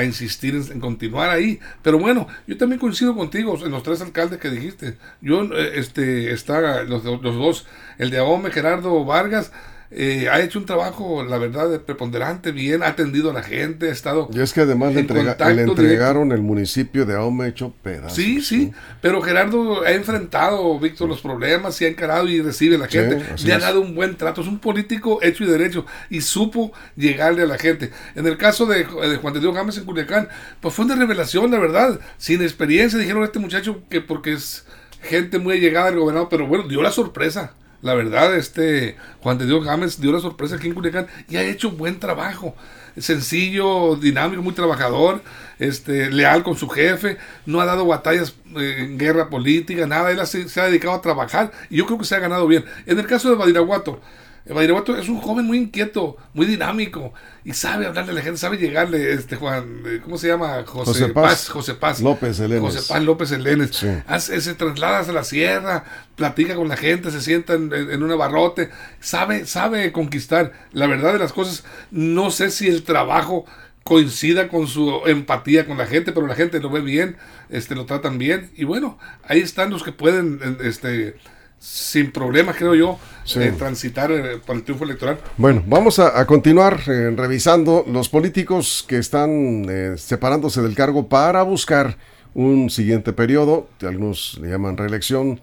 insistir 0.04 0.56
en, 0.56 0.80
continuar 0.80 1.30
ahí. 1.30 1.60
Pero 1.82 2.00
bueno, 2.00 2.28
yo 2.48 2.58
también 2.58 2.80
coincido 2.80 3.16
contigo 3.16 3.58
en 3.64 3.72
los 3.72 3.84
tres 3.84 4.02
alcaldes 4.02 4.40
que 4.40 4.50
dijiste. 4.50 4.98
Yo, 5.22 5.44
eh, 5.44 5.74
este, 5.76 6.32
está 6.32 6.84
los, 6.84 7.04
los 7.04 7.36
dos, 7.36 7.68
el 7.98 8.10
de 8.10 8.20
Ahome, 8.20 8.52
Gerardo 8.52 9.04
Vargas, 9.06 9.52
eh, 9.94 10.30
ha 10.32 10.40
hecho 10.40 10.58
un 10.58 10.66
trabajo, 10.66 11.22
la 11.22 11.38
verdad, 11.38 11.82
preponderante, 11.82 12.54
bien, 12.54 12.82
ha 12.82 12.88
atendido 12.88 13.32
a 13.32 13.34
la 13.34 13.44
gente, 13.44 13.90
ha 13.90 13.92
estado. 13.92 14.30
Y 14.34 14.40
es 14.40 14.54
que 14.54 14.62
además 14.62 14.94
le, 14.94 15.02
entregaron 15.02 16.32
el 16.32 16.42
municipio 16.42 17.06
de 17.06 17.16
Ahome 17.16 17.50
hecho 17.50 17.74
pedazos. 17.84 18.14
Sí, 18.14 18.42
sí, 18.42 18.72
pero 19.02 19.22
Gerardo 19.22 19.84
ha 19.84 19.92
enfrentado, 19.92 20.80
Víctor, 20.80 21.10
los 21.10 21.20
problemas 21.20 21.82
y 21.82 21.86
ha 21.86 21.88
encarado 21.90 22.30
y 22.30 22.42
recibe 22.42 22.78
a 22.78 22.80
la 22.80 22.88
gente. 22.88 23.22
le 23.44 23.54
ha 23.54 23.60
dado 23.60 23.82
un 23.82 23.94
buen 23.94 24.16
trato, 24.16 24.40
es 24.40 24.48
un 24.48 24.60
político 24.60 25.20
hecho 25.22 25.44
y 25.44 25.48
derecho 25.48 25.86
y 26.10 26.22
supo 26.22 26.72
llegarle 26.96 27.42
a 27.44 27.48
la 27.48 27.58
gente. 27.58 27.92
En 28.16 28.26
el 28.26 28.38
caso 28.38 28.66
de, 28.66 28.86
Juan 28.86 29.34
de 29.34 29.40
Dios 29.42 29.54
Gámez 29.54 29.78
en 29.78 29.84
Culiacán, 29.84 30.30
pues 30.62 30.74
fue 30.74 30.86
una 30.86 30.96
revelación, 30.96 31.52
la 31.52 31.60
verdad, 31.60 32.00
sin 32.18 32.42
experiencia, 32.42 32.98
dijeron 32.98 33.24
a 33.24 33.26
este 33.26 33.40
muchacho 33.40 33.84
que 33.90 34.00
porque 34.00 34.32
es 34.34 34.66
gente 35.02 35.38
muy 35.38 35.60
llegada 35.60 35.88
al 35.88 36.00
gobernador, 36.00 36.30
pero 36.30 36.48
bueno, 36.48 36.66
dio 36.70 36.82
la 36.82 36.92
sorpresa 36.94 37.56
La 37.82 37.96
verdad, 37.96 38.36
este 38.36 38.96
Juan 39.22 39.38
de 39.38 39.46
Dios 39.46 39.66
Gámez 39.66 40.00
dio 40.00 40.12
la 40.12 40.20
sorpresa 40.20 40.56
aquí 40.56 40.68
en 40.68 40.76
Culiacán 40.76 41.08
y 41.28 41.38
ha 41.38 41.44
hecho 41.44 41.72
buen 41.72 42.00
trabajo. 42.00 42.56
Sencillo, 42.98 43.96
dinámico, 43.96 44.42
muy 44.42 44.54
trabajador, 44.54 45.22
este, 45.60 46.12
leal 46.12 46.44
con 46.44 46.58
su 46.58 46.68
jefe, 46.68 47.18
no 47.46 47.62
ha 47.62 47.66
dado 47.66 47.86
batallas 47.86 48.36
eh, 48.58 48.76
en 48.80 48.98
guerra 48.98 49.30
política, 49.30 49.88
nada, 49.88 50.12
él 50.12 50.28
se, 50.28 50.50
se 50.50 50.60
ha 50.60 50.66
dedicado 50.66 50.94
a 50.94 51.02
trabajar 51.02 51.52
y 51.70 51.78
yo 51.78 51.86
creo 51.86 51.98
que 51.98 52.06
se 52.06 52.16
ha 52.16 52.20
ganado 52.20 52.48
bien. 52.48 52.66
En 52.86 53.00
el 53.00 53.08
caso 53.08 53.30
de 53.30 53.36
Badiraguato, 53.36 54.02
Badiraguato 54.46 54.98
es 54.98 55.08
un 55.08 55.20
joven 55.22 55.46
muy 55.46 55.58
inquieto, 55.60 56.18
muy 56.34 56.46
dinámico 56.48 57.14
y 57.46 57.54
sabe 57.54 57.86
hablarle 57.86 58.12
a 58.12 58.16
la 58.16 58.22
gente, 58.22 58.38
sabe 58.40 58.58
llegarle, 58.58 59.14
este 59.14 59.36
Juan, 59.36 59.82
eh, 59.86 60.02
¿cómo 60.04 60.18
se 60.18 60.28
llama? 60.28 60.64
José, 60.66 60.92
José 60.92 61.08
Paz, 61.10 61.24
Paz. 61.24 61.50
José 61.50 61.74
Paz. 61.76 62.02
López 62.02 62.40
Elenes. 62.40 62.62
José 62.76 62.94
Paz 62.94 63.04
López 63.04 63.32
Elenes. 63.32 63.70
Sí. 63.76 63.88
Hace- 64.08 64.42
se 64.42 64.54
traslada 64.56 65.00
hacia 65.00 65.14
la 65.14 65.24
sierra, 65.24 65.84
platica 66.16 66.56
con 66.56 66.68
la 66.70 66.78
gente, 66.78 67.12
se 67.12 67.22
sienta 67.22 67.54
en, 67.54 67.72
en- 67.74 68.02
un 68.02 68.12
abarrote, 68.12 68.70
sabe, 69.00 69.46
sabe 69.46 69.92
conquistar. 69.92 70.52
La 70.74 70.88
verdad 70.88 71.14
de 71.14 71.20
las 71.20 71.34
cosas, 71.34 71.64
no 71.92 72.32
sé 72.32 72.50
si 72.50 72.68
el 72.68 72.84
trabajo 72.84 73.46
coincida 73.84 74.48
con 74.48 74.68
su 74.68 75.02
empatía 75.08 75.66
con 75.66 75.78
la 75.78 75.86
gente, 75.88 76.12
pero 76.12 76.28
la 76.28 76.36
gente 76.36 76.60
lo 76.60 76.70
ve 76.70 76.82
bien, 76.82 77.18
este, 77.50 77.74
lo 77.76 77.86
tratan 77.86 78.18
bien, 78.20 78.52
y 78.56 78.64
bueno, 78.64 79.00
ahí 79.24 79.40
están 79.40 79.72
los 79.72 79.82
que 79.84 79.92
pueden, 79.92 80.40
eh, 80.44 80.68
este, 80.68 81.16
sin 81.64 82.12
problemas, 82.12 82.56
creo 82.56 82.74
yo, 82.74 83.00
Sí. 83.24 83.40
eh, 83.40 83.54
transitar 83.56 84.12
eh, 84.12 84.40
para 84.44 84.58
el 84.58 84.64
triunfo 84.66 84.84
electoral. 84.84 85.20
Bueno, 85.38 85.64
vamos 85.68 86.00
a, 86.00 86.20
a 86.20 86.26
continuar 86.26 86.80
eh, 86.88 87.12
revisando 87.16 87.86
los 87.88 88.10
políticos 88.10 88.84
que 88.88 88.98
están 88.98 89.66
eh, 89.70 89.94
separándose 89.96 90.64
del 90.64 90.74
cargo 90.74 91.08
para 91.08 91.44
buscar 91.44 91.98
un 92.34 92.72
siguiente 92.72 93.14
periodo. 93.14 93.70
Algunos 93.82 94.40
le 94.42 94.50
llaman 94.50 94.76
reelección. 94.76 95.40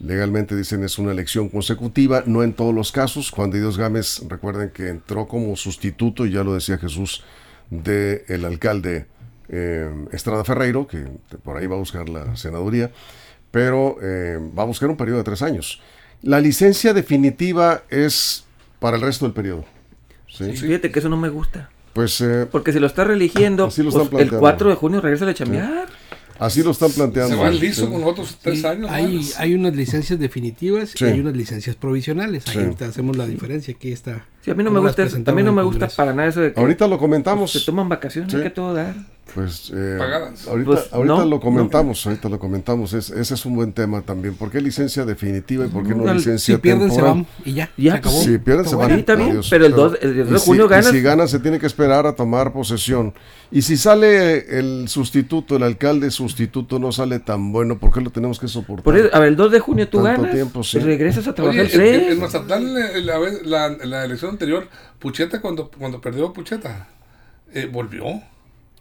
Legalmente 0.00 0.56
dicen 0.56 0.82
es 0.84 0.98
una 0.98 1.12
elección 1.12 1.50
consecutiva, 1.50 2.22
no 2.24 2.42
en 2.42 2.54
todos 2.54 2.74
los 2.74 2.90
casos. 2.90 3.30
Juan 3.30 3.50
de 3.50 3.60
Dios 3.60 3.76
Gámez, 3.76 4.22
recuerden 4.26 4.70
que 4.70 4.88
entró 4.88 5.26
como 5.28 5.54
sustituto, 5.56 6.24
y 6.24 6.30
ya 6.30 6.44
lo 6.44 6.54
decía 6.54 6.78
Jesús, 6.78 7.24
del 7.68 8.22
el 8.28 8.44
alcalde 8.46 9.06
Estrada 10.12 10.44
Ferreiro, 10.44 10.86
que 10.86 11.04
por 11.42 11.56
ahí 11.56 11.66
va 11.66 11.74
a 11.76 11.78
buscar 11.78 12.08
la 12.08 12.36
senaduría, 12.36 12.90
pero 13.50 13.96
eh, 14.02 14.38
va 14.58 14.62
a 14.62 14.66
buscar 14.66 14.88
un 14.90 14.96
periodo 14.96 15.18
de 15.18 15.24
tres 15.24 15.42
años. 15.42 15.80
La 16.22 16.40
licencia 16.40 16.92
definitiva 16.92 17.82
es 17.90 18.44
para 18.80 18.96
el 18.96 19.02
resto 19.02 19.24
del 19.24 19.34
periodo. 19.34 19.64
¿sí? 20.28 20.52
Fíjate 20.56 20.90
que 20.90 20.98
eso 20.98 21.08
no 21.08 21.16
me 21.16 21.28
gusta. 21.28 21.70
Pues 21.92 22.20
eh, 22.20 22.46
Porque 22.50 22.72
si 22.72 22.78
lo 22.78 22.86
está 22.86 23.04
reeligiendo, 23.04 23.66
Así 23.66 23.82
lo 23.82 23.90
pues, 23.90 24.04
están 24.04 24.20
el 24.20 24.28
planteando. 24.28 24.40
4 24.40 24.68
de 24.70 24.74
junio 24.76 25.00
regresa 25.00 25.28
a 25.28 25.34
chambear. 25.34 25.86
así 26.38 26.62
lo 26.62 26.70
están 26.70 26.92
planteando. 26.92 27.34
Se 27.36 27.42
van 27.42 27.54
Sí. 27.54 27.60
listo 27.60 27.90
con 27.90 28.04
otros 28.04 28.38
tres 28.40 28.60
Sí, 28.60 28.66
años. 28.66 28.90
hay, 28.90 29.28
hay 29.38 29.54
unas 29.54 29.74
licencias 29.74 30.18
definitivas 30.20 30.90
Sí. 30.94 31.04
y 31.04 31.08
hay 31.08 31.20
unas 31.20 31.34
licencias 31.36 31.74
provisionales. 31.76 32.44
Sí. 32.46 32.58
Ahí 32.58 32.74
te 32.76 32.84
hacemos 32.84 33.16
la 33.16 33.26
diferencia. 33.26 33.74
Aquí 33.74 33.90
está. 33.90 34.26
Sí, 34.42 34.50
a 34.50 34.54
mí 34.54 34.62
no 34.62 34.70
me 34.70 34.78
gusta, 34.80 35.02
eso. 35.02 35.16
a 35.16 35.32
mí 35.32 35.42
no 35.42 35.52
me 35.52 35.62
el 35.62 35.66
gusta 35.66 35.88
para 35.88 36.12
nada 36.14 36.28
eso 36.28 36.40
de 36.40 36.52
que 36.52 36.60
Ahorita 36.60 36.86
lo 36.86 36.98
comentamos. 36.98 37.50
se 37.50 37.60
toman 37.60 37.88
vacaciones, 37.88 38.30
Sí. 38.30 38.36
hay 38.36 38.44
que 38.44 38.50
todo 38.50 38.74
dar. 38.74 38.94
Pues 39.34 39.70
eh, 39.74 39.96
Pagadas. 39.98 40.48
ahorita, 40.48 40.70
Pues, 40.70 40.92
ahorita 40.92 41.14
no, 41.16 41.24
lo 41.26 41.38
comentamos, 41.40 42.06
ahorita 42.06 42.28
lo 42.30 42.38
comentamos. 42.38 42.92
Es- 42.94 43.10
ese 43.10 43.34
es 43.34 43.44
un 43.46 43.54
buen 43.56 43.72
tema 43.72 44.00
también. 44.00 44.34
¿Por 44.34 44.50
qué 44.50 44.60
licencia 44.60 45.04
definitiva 45.04 45.66
y 45.66 45.68
por 45.68 45.86
qué 45.86 45.94
no 45.94 46.04
No, 46.04 46.14
licencia 46.14 46.56
Si 46.56 46.60
pierden, 46.60 46.88
se 46.90 46.96
temporal? 46.96 47.14
van 47.14 47.26
y 47.44 47.52
ya. 47.52 47.70
Ya, 47.76 47.92
se 47.92 47.98
acabó. 47.98 48.20
Si 48.22 48.38
pierden, 48.38 48.64
se 48.66 48.74
van. 48.76 48.88
Sí, 48.98 49.04
Adiós. 49.06 49.46
pero 49.50 49.66
el 49.66 49.72
dos- 49.72 49.98
el 50.00 50.16
2 50.16 50.30
de 50.30 50.38
si- 50.38 50.46
junio 50.46 50.64
y 50.64 50.68
ganas. 50.68 50.90
si 50.90 51.00
ganan, 51.02 51.28
se 51.28 51.38
tiene 51.40 51.58
que 51.58 51.66
esperar 51.66 52.06
a 52.06 52.14
tomar 52.16 52.52
posesión. 52.52 53.12
Y 53.50 53.62
si 53.62 53.76
sale 53.76 54.58
el 54.58 54.88
sustituto, 54.88 55.56
el 55.56 55.62
alcalde 55.62 56.10
sustituto 56.10 56.78
no 56.78 56.90
sale 56.92 57.18
tan 57.18 57.52
bueno, 57.52 57.78
¿por 57.78 57.92
qué 57.92 58.00
lo 58.00 58.10
tenemos 58.10 58.38
que 58.38 58.48
soportar? 58.48 58.84
Por 58.84 58.96
eso, 58.96 59.08
a 59.14 59.18
ver, 59.18 59.28
el 59.28 59.36
2 59.36 59.52
de 59.52 59.60
junio 59.60 59.88
tú 59.88 60.02
ganas, 60.02 60.32
tiempo, 60.32 60.64
sí. 60.64 60.78
regresas 60.78 61.26
a 61.28 61.34
trabajar 61.34 61.60
Oye, 61.66 61.74
el 61.74 61.80
en, 61.80 61.86
en- 61.94 62.00
3. 62.00 62.12
en 62.12 62.20
Mazatlán, 62.20 62.74
la- 63.44 63.68
la 63.84 64.04
elección 64.04 64.30
anterior, 64.32 64.66
Pucheta, 64.98 65.40
cuando, 65.40 65.70
cuando 65.70 66.00
perdió 66.00 66.32
Pucheta, 66.32 66.88
eh, 67.52 67.68
volvió. 67.70 68.04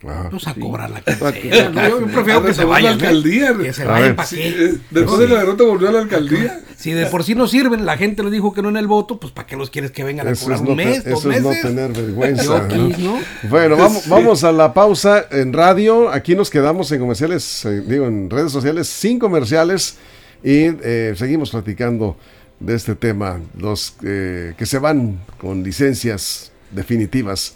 Ajá. 0.04 0.24
Vamos 0.24 0.48
a 0.48 0.54
cobrar 0.54 0.89
la 0.92 1.01
quincena. 1.34 1.70
No, 1.89 1.89
Yo, 1.89 2.06
prefiero 2.08 2.44
que 2.44 2.54
se 2.54 2.62
Retomó 2.62 2.74
la 2.74 2.80
vayan. 2.82 2.94
alcaldía. 2.94 3.58
Que 3.58 3.74
se 3.74 3.86
vayan 3.86 4.16
para 4.16 4.27
Sí, 4.27 4.36
qué. 4.36 4.66
eh, 4.66 4.74
después 4.92 5.20
de 5.20 5.27
la 5.27 5.39
derrota 5.39 5.63
volvió 5.63 5.89
a 5.89 5.92
la 5.92 6.00
alcaldía. 6.01 6.60
Si 6.77 6.92
de 6.92 7.08
por 7.08 7.24
sí 7.24 7.34
no 7.34 7.48
sirven, 7.48 7.86
la 7.88 7.98
gente 7.98 8.22
les 8.22 8.32
dijo 8.32 8.54
que 8.54 8.62
no 8.62 8.70
en 8.70 8.77
el 8.77 8.86
voto, 8.86 9.20
pues 9.20 9.34
¿para 9.34 9.48
qué 9.48 9.56
los 9.56 9.72
quieres 9.72 9.89
que 9.89 10.04
vengan 10.04 10.27
a 10.27 10.36
cobrar 10.36 10.58
es, 10.58 10.62
no, 10.63 10.70
un 10.70 10.75
mes, 10.77 11.06
eso 11.06 11.32
es 11.32 11.42
no 11.42 11.50
meses? 11.50 11.63
tener 11.63 11.92
vergüenza. 11.92 12.44
Yo 12.44 12.88
¿no? 13.00 13.18
Bueno, 13.50 13.75
vamos, 13.75 14.08
vamos 14.08 14.44
a 14.44 14.51
la 14.51 14.74
pausa 14.75 15.25
en 15.32 15.54
radio. 15.54 16.10
Aquí 16.12 16.36
nos 16.36 16.51
quedamos 16.51 16.92
en 16.92 17.00
comerciales, 17.00 17.66
eh, 17.66 17.82
digo, 17.86 18.06
en 18.06 18.30
redes 18.30 18.51
sociales, 18.51 18.88
sin 18.88 19.18
comerciales. 19.18 19.98
Y 20.44 20.66
eh, 20.84 21.13
seguimos 21.18 21.50
platicando 21.50 22.16
de 22.60 22.75
este 22.75 22.94
tema. 22.94 23.39
Los 23.58 23.96
eh, 24.04 24.54
que 24.56 24.68
se 24.68 24.77
van 24.77 25.20
con 25.39 25.63
licencias 25.63 26.51
definitivas 26.70 27.56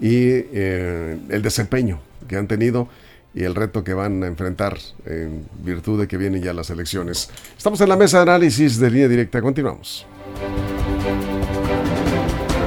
y 0.00 0.28
eh, 0.52 1.18
el 1.28 1.42
desempeño 1.42 2.00
que 2.28 2.36
han 2.36 2.46
tenido 2.46 2.88
y 3.34 3.44
el 3.44 3.54
reto 3.54 3.84
que 3.84 3.94
van 3.94 4.22
a 4.22 4.26
enfrentar 4.26 4.78
en 5.06 5.46
virtud 5.62 6.00
de 6.00 6.08
que 6.08 6.16
vienen 6.16 6.42
ya 6.42 6.52
las 6.52 6.70
elecciones. 6.70 7.30
Estamos 7.56 7.80
en 7.80 7.88
la 7.88 7.96
mesa 7.96 8.18
de 8.18 8.22
análisis 8.24 8.78
de 8.78 8.90
línea 8.90 9.08
directa. 9.08 9.40
Continuamos. 9.40 10.06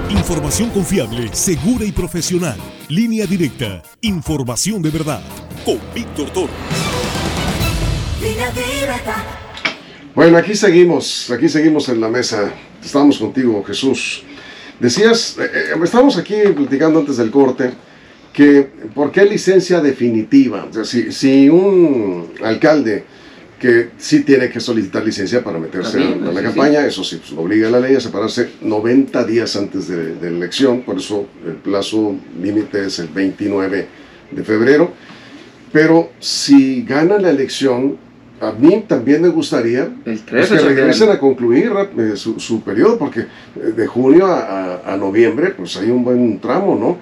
Información 0.09 0.69
confiable, 0.69 1.29
segura 1.33 1.83
y 1.83 1.91
profesional. 1.91 2.57
Línea 2.89 3.25
directa. 3.25 3.81
Información 4.01 4.81
de 4.81 4.89
verdad. 4.89 5.21
Con 5.65 5.79
Víctor 5.93 6.29
Toro. 6.31 6.53
Línea 8.21 8.51
directa. 8.51 9.25
Bueno, 10.13 10.37
aquí 10.37 10.55
seguimos, 10.55 11.31
aquí 11.31 11.47
seguimos 11.49 11.87
en 11.89 12.01
la 12.01 12.09
mesa. 12.09 12.53
Estamos 12.83 13.17
contigo, 13.17 13.63
Jesús. 13.63 14.23
Decías, 14.81 15.37
eh, 15.39 15.43
eh, 15.53 15.79
estábamos 15.83 16.17
aquí 16.17 16.33
platicando 16.55 16.99
antes 16.99 17.17
del 17.17 17.29
corte, 17.29 17.71
que 18.33 18.67
¿por 18.95 19.11
qué 19.11 19.25
licencia 19.25 19.79
definitiva? 19.79 20.65
O 20.67 20.73
sea, 20.73 20.83
si, 20.83 21.11
si 21.11 21.47
un 21.49 22.31
alcalde 22.43 23.03
que 23.59 23.89
sí 23.99 24.23
tiene 24.23 24.49
que 24.49 24.59
solicitar 24.59 25.05
licencia 25.05 25.43
para 25.43 25.59
meterse 25.59 25.99
También, 25.99 26.23
a 26.23 26.31
la 26.31 26.39
sí, 26.39 26.45
campaña, 26.47 26.83
eso 26.87 27.03
sí, 27.03 27.17
pues, 27.17 27.31
lo 27.31 27.41
obliga 27.41 27.69
la 27.69 27.79
ley 27.79 27.95
a 27.95 27.99
separarse 27.99 28.53
90 28.61 29.23
días 29.25 29.55
antes 29.55 29.87
de, 29.87 30.15
de 30.15 30.31
la 30.31 30.37
elección, 30.37 30.81
por 30.81 30.97
eso 30.97 31.27
el 31.45 31.57
plazo 31.57 32.15
límite 32.41 32.87
es 32.87 32.97
el 32.97 33.09
29 33.09 33.87
de 34.31 34.43
febrero. 34.43 34.91
Pero 35.71 36.09
si 36.19 36.81
gana 36.81 37.19
la 37.19 37.29
elección, 37.29 37.97
a 38.41 38.51
mí 38.51 38.83
también 38.87 39.21
me 39.21 39.29
gustaría 39.29 39.83
El 39.83 39.93
pues, 40.03 40.25
3 40.25 40.49
que 40.49 40.57
regresen 40.59 41.09
a 41.09 41.19
concluir 41.19 41.71
eh, 41.97 42.13
su, 42.15 42.39
su 42.39 42.61
periodo, 42.61 42.97
porque 42.97 43.21
eh, 43.21 43.27
de 43.77 43.87
junio 43.87 44.25
a, 44.25 44.39
a- 44.83 44.93
a 44.93 44.97
noviembre, 44.97 45.51
pues 45.51 45.77
hay 45.77 45.89
un 45.91 46.03
buen 46.03 46.39
tramo, 46.39 46.75
¿no? 46.75 46.97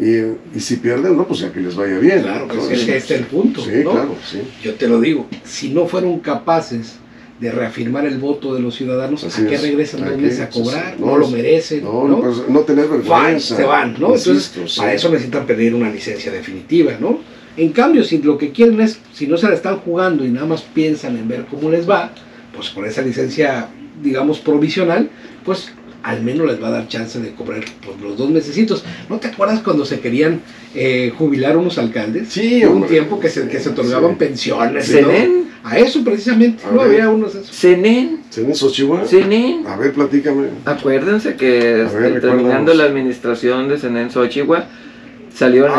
Y, 0.00 0.16
y 0.56 0.60
si 0.60 0.76
pierden, 0.76 1.16
no, 1.16 1.26
pues 1.26 1.40
ya 1.40 1.52
que 1.52 1.60
les 1.60 1.74
vaya 1.74 1.98
bien. 1.98 2.22
Claro, 2.22 2.46
pues 2.46 2.58
Entonces, 2.60 2.88
ese 2.88 2.96
es 2.96 3.10
el 3.20 3.26
punto. 3.26 3.60
Sí, 3.62 3.70
¿no? 3.84 3.90
claro, 3.92 4.14
sí. 4.24 4.40
Yo 4.62 4.74
te 4.74 4.86
lo 4.88 5.00
digo, 5.00 5.26
si 5.44 5.70
no 5.70 5.86
fueron 5.86 6.20
capaces 6.20 6.96
de 7.40 7.50
reafirmar 7.52 8.06
el 8.06 8.18
voto 8.18 8.54
de 8.54 8.60
los 8.60 8.74
ciudadanos, 8.76 9.22
Así 9.24 9.42
¿a 9.42 9.46
qué 9.48 9.54
es. 9.56 9.62
regresan 9.62 10.04
dos 10.04 10.16
meses 10.16 10.40
a 10.40 10.46
sí, 10.46 10.52
sí. 10.52 10.60
cobrar? 10.62 10.96
No, 10.98 11.06
No, 11.06 11.18
lo 11.18 11.28
merecen. 11.28 11.84
No, 11.84 11.92
No, 12.06 12.16
no, 12.16 12.20
pues, 12.20 12.48
no 12.48 12.60
tener 12.60 12.86
Van, 12.88 12.98
vergüenza. 13.00 13.56
se 13.56 13.62
van, 13.64 13.92
¿no? 13.92 14.14
Entonces, 14.14 14.52
sí. 14.66 14.78
para 14.80 14.92
eso 14.94 15.08
necesitan 15.10 15.46
pedir 15.46 15.74
una 15.74 15.90
licencia 15.90 16.30
definitiva, 16.32 16.92
¿no? 17.00 17.18
En 17.58 17.70
cambio, 17.72 18.04
si 18.04 18.18
lo 18.18 18.38
que 18.38 18.50
quieren 18.52 18.80
es, 18.80 18.98
si 19.12 19.26
no 19.26 19.36
se 19.36 19.48
la 19.48 19.54
están 19.54 19.78
jugando 19.78 20.24
y 20.24 20.28
nada 20.30 20.46
más 20.46 20.62
piensan 20.62 21.16
en 21.18 21.28
ver 21.28 21.44
cómo 21.50 21.70
les 21.70 21.88
va, 21.88 22.12
pues 22.54 22.70
con 22.70 22.84
esa 22.86 23.02
licencia, 23.02 23.68
digamos, 24.02 24.38
provisional, 24.38 25.10
pues 25.44 25.72
al 26.04 26.22
menos 26.22 26.46
les 26.46 26.62
va 26.62 26.68
a 26.68 26.70
dar 26.70 26.88
chance 26.88 27.18
de 27.20 27.32
cobrar 27.34 27.64
pues, 27.84 28.00
los 28.00 28.16
dos 28.16 28.30
mesecitos. 28.30 28.84
¿No 29.10 29.18
te 29.18 29.26
acuerdas 29.28 29.60
cuando 29.60 29.84
se 29.84 29.98
querían 30.00 30.40
eh, 30.74 31.12
jubilar 31.18 31.56
unos 31.56 31.76
alcaldes? 31.78 32.28
Sí, 32.28 32.60
Hubo 32.62 32.70
un 32.70 32.74
hombre. 32.76 32.90
tiempo 32.90 33.18
que 33.18 33.28
se, 33.28 33.48
que 33.48 33.58
se 33.58 33.70
otorgaban 33.70 34.12
Sí. 34.12 34.16
pensiones. 34.18 34.86
Sí. 34.86 35.00
¿no? 35.02 35.48
A 35.64 35.76
eso 35.78 36.02
precisamente, 36.04 36.62
A 36.64 36.70
no 36.70 36.78
ver. 36.82 36.86
había 36.92 37.10
unos 37.10 37.34
esos. 37.34 37.50
Cenen, 37.50 38.20
¿Tienen 38.32 38.54
Xochihua? 38.54 39.04
Cenen. 39.04 39.66
A 39.66 39.76
ver, 39.76 39.92
platícame. 39.92 40.46
Acuérdense 40.64 41.34
que 41.34 41.48
ver, 41.48 42.04
este, 42.06 42.20
terminando 42.20 42.72
la 42.72 42.84
administración 42.84 43.68
de 43.68 43.76
Cenen 43.78 44.10
Xochihua, 44.10 44.66
salieron 45.38 45.70
Ah, 45.74 45.78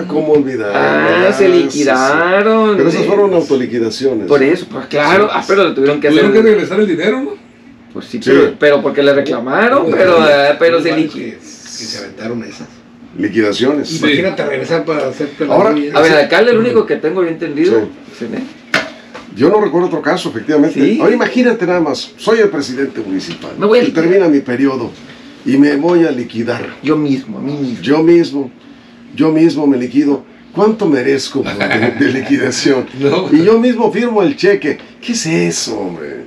ahí. 0.00 0.04
¿cómo 0.06 0.32
olvidar? 0.32 0.70
Ah, 0.74 1.32
se 1.36 1.46
sí, 1.46 1.52
sí. 1.52 1.58
liquidaron. 1.64 2.76
Pero 2.76 2.88
esas 2.88 3.04
fueron 3.06 3.34
autoliquidaciones. 3.34 4.26
Por 4.28 4.42
eso, 4.42 4.66
pues 4.70 4.86
claro. 4.86 5.28
Ah, 5.32 5.42
pero 5.46 5.64
lo 5.64 5.74
tuvieron 5.74 6.00
que 6.00 6.08
hacer. 6.08 6.20
Tuvieron 6.22 6.44
que 6.44 6.50
regresar 6.50 6.80
el 6.80 6.86
dinero, 6.86 7.20
¿no? 7.20 7.30
Pues 7.92 8.06
sí, 8.06 8.18
Sí. 8.22 8.30
Pero, 8.30 8.54
pero 8.58 8.82
porque 8.82 9.02
le 9.02 9.12
reclamaron, 9.12 9.88
pero, 9.90 10.26
eh, 10.26 10.56
pero 10.58 10.80
se 10.80 10.96
liquidó. 10.96 11.12
que, 11.24 11.38
que 11.38 11.40
se 11.42 11.98
aventaron 11.98 12.42
esas. 12.44 12.68
Liquidaciones. 13.18 13.88
Sí. 13.88 13.98
Imagínate 13.98 14.46
regresar 14.46 14.84
para 14.86 15.08
hacer 15.08 15.28
Ahora. 15.48 15.70
A 15.70 16.00
ver, 16.00 16.12
el 16.12 16.18
alcalde, 16.18 16.52
el 16.52 16.58
único 16.58 16.86
que 16.86 16.96
tengo 16.96 17.22
yo 17.22 17.28
entendido, 17.28 17.88
Sí. 18.18 18.26
Yo 19.34 19.48
no 19.48 19.60
recuerdo 19.60 19.88
otro 19.88 20.02
caso, 20.02 20.28
efectivamente. 20.28 20.78
Sí. 20.80 20.98
Ahora 21.00 21.14
imagínate 21.14 21.66
nada 21.66 21.80
más, 21.80 22.12
soy 22.18 22.38
el 22.40 22.48
presidente 22.50 23.00
municipal. 23.00 23.52
Me 23.58 23.66
voy 23.66 23.78
a 23.78 23.82
y 23.82 23.90
termina 23.90 24.28
mi 24.28 24.40
periodo 24.40 24.90
y 25.46 25.56
me 25.56 25.76
voy 25.76 26.04
a 26.04 26.10
liquidar. 26.10 26.66
yo 26.82 26.96
mismo, 26.96 27.38
a 27.38 27.40
mí 27.40 27.52
mismo. 27.52 27.82
Yo 27.82 28.02
mismo, 28.02 28.50
yo 29.14 29.30
mismo 29.32 29.66
me 29.66 29.76
liquido. 29.76 30.24
¿Cuánto 30.54 30.86
merezco 30.86 31.42
de, 31.42 32.04
de 32.04 32.12
liquidación? 32.12 32.86
No. 33.00 33.26
Y 33.32 33.42
yo 33.44 33.58
mismo 33.58 33.90
firmo 33.90 34.22
el 34.22 34.36
cheque. 34.36 34.76
¿Qué 35.00 35.12
es 35.12 35.24
eso, 35.26 35.78
hombre? 35.78 36.22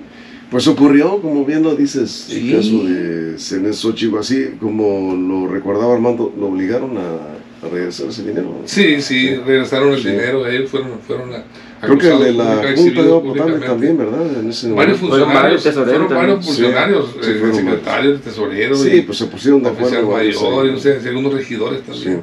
Pues 0.50 0.68
ocurrió, 0.68 1.22
como 1.22 1.46
bien 1.46 1.62
lo 1.64 1.76
dices, 1.76 2.10
Sí. 2.30 2.52
el 2.52 2.58
caso 2.58 2.84
de 2.86 3.38
Cenés 3.38 3.78
Xochitl, 3.78 4.18
así 4.18 4.52
como 4.60 5.16
lo 5.16 5.48
recordaba 5.48 5.94
Armando, 5.94 6.34
lo 6.40 6.48
obligaron 6.48 6.98
a, 6.98 7.66
a 7.66 7.70
regresar 7.70 8.08
ese 8.08 8.24
dinero. 8.24 8.62
Sí, 8.66 9.00
sí, 9.02 9.36
regresaron 9.36 9.94
el 9.94 10.02
Sí. 10.02 10.10
dinero, 10.10 10.48
ellos 10.48 10.70
fueron, 10.72 10.92
fueron 11.06 11.34
a, 11.34 11.44
Creo 11.82 11.98
que 11.98 12.08
el 12.08 12.20
de 12.20 12.34
la 12.34 12.64
Junta 12.76 13.04
de 13.04 13.10
Potable 13.10 13.60
también, 13.66 13.98
¿verdad? 13.98 14.40
En 14.40 14.50
ese 14.50 14.72
Varios. 14.72 14.98
Fueron 15.00 15.28
varios 15.34 15.62
funcionarios, 15.62 15.64
tesoreros 15.64 16.08
fueron 16.08 16.16
varios 16.16 16.46
también. 16.46 16.56
funcionarios, 16.56 17.06
eh, 17.22 17.54
secretarios, 17.54 18.22
tesoreros, 18.22 18.82
Sí, 18.82 18.90
y 18.94 19.02
pues 19.02 19.18
se 19.20 19.26
pusieron 19.26 19.62
de 19.62 19.70
acuerdo. 19.70 19.88
oficial 19.88 20.06
varios 20.06 20.42
mayor, 20.42 20.64
ahí. 20.64 20.70
y 20.70 20.72
no 20.74 20.80
sé, 20.80 21.00
y 21.04 21.08
algunos 21.08 21.34
regidores 21.34 21.82
Sí. 21.82 21.92
también. 21.92 22.22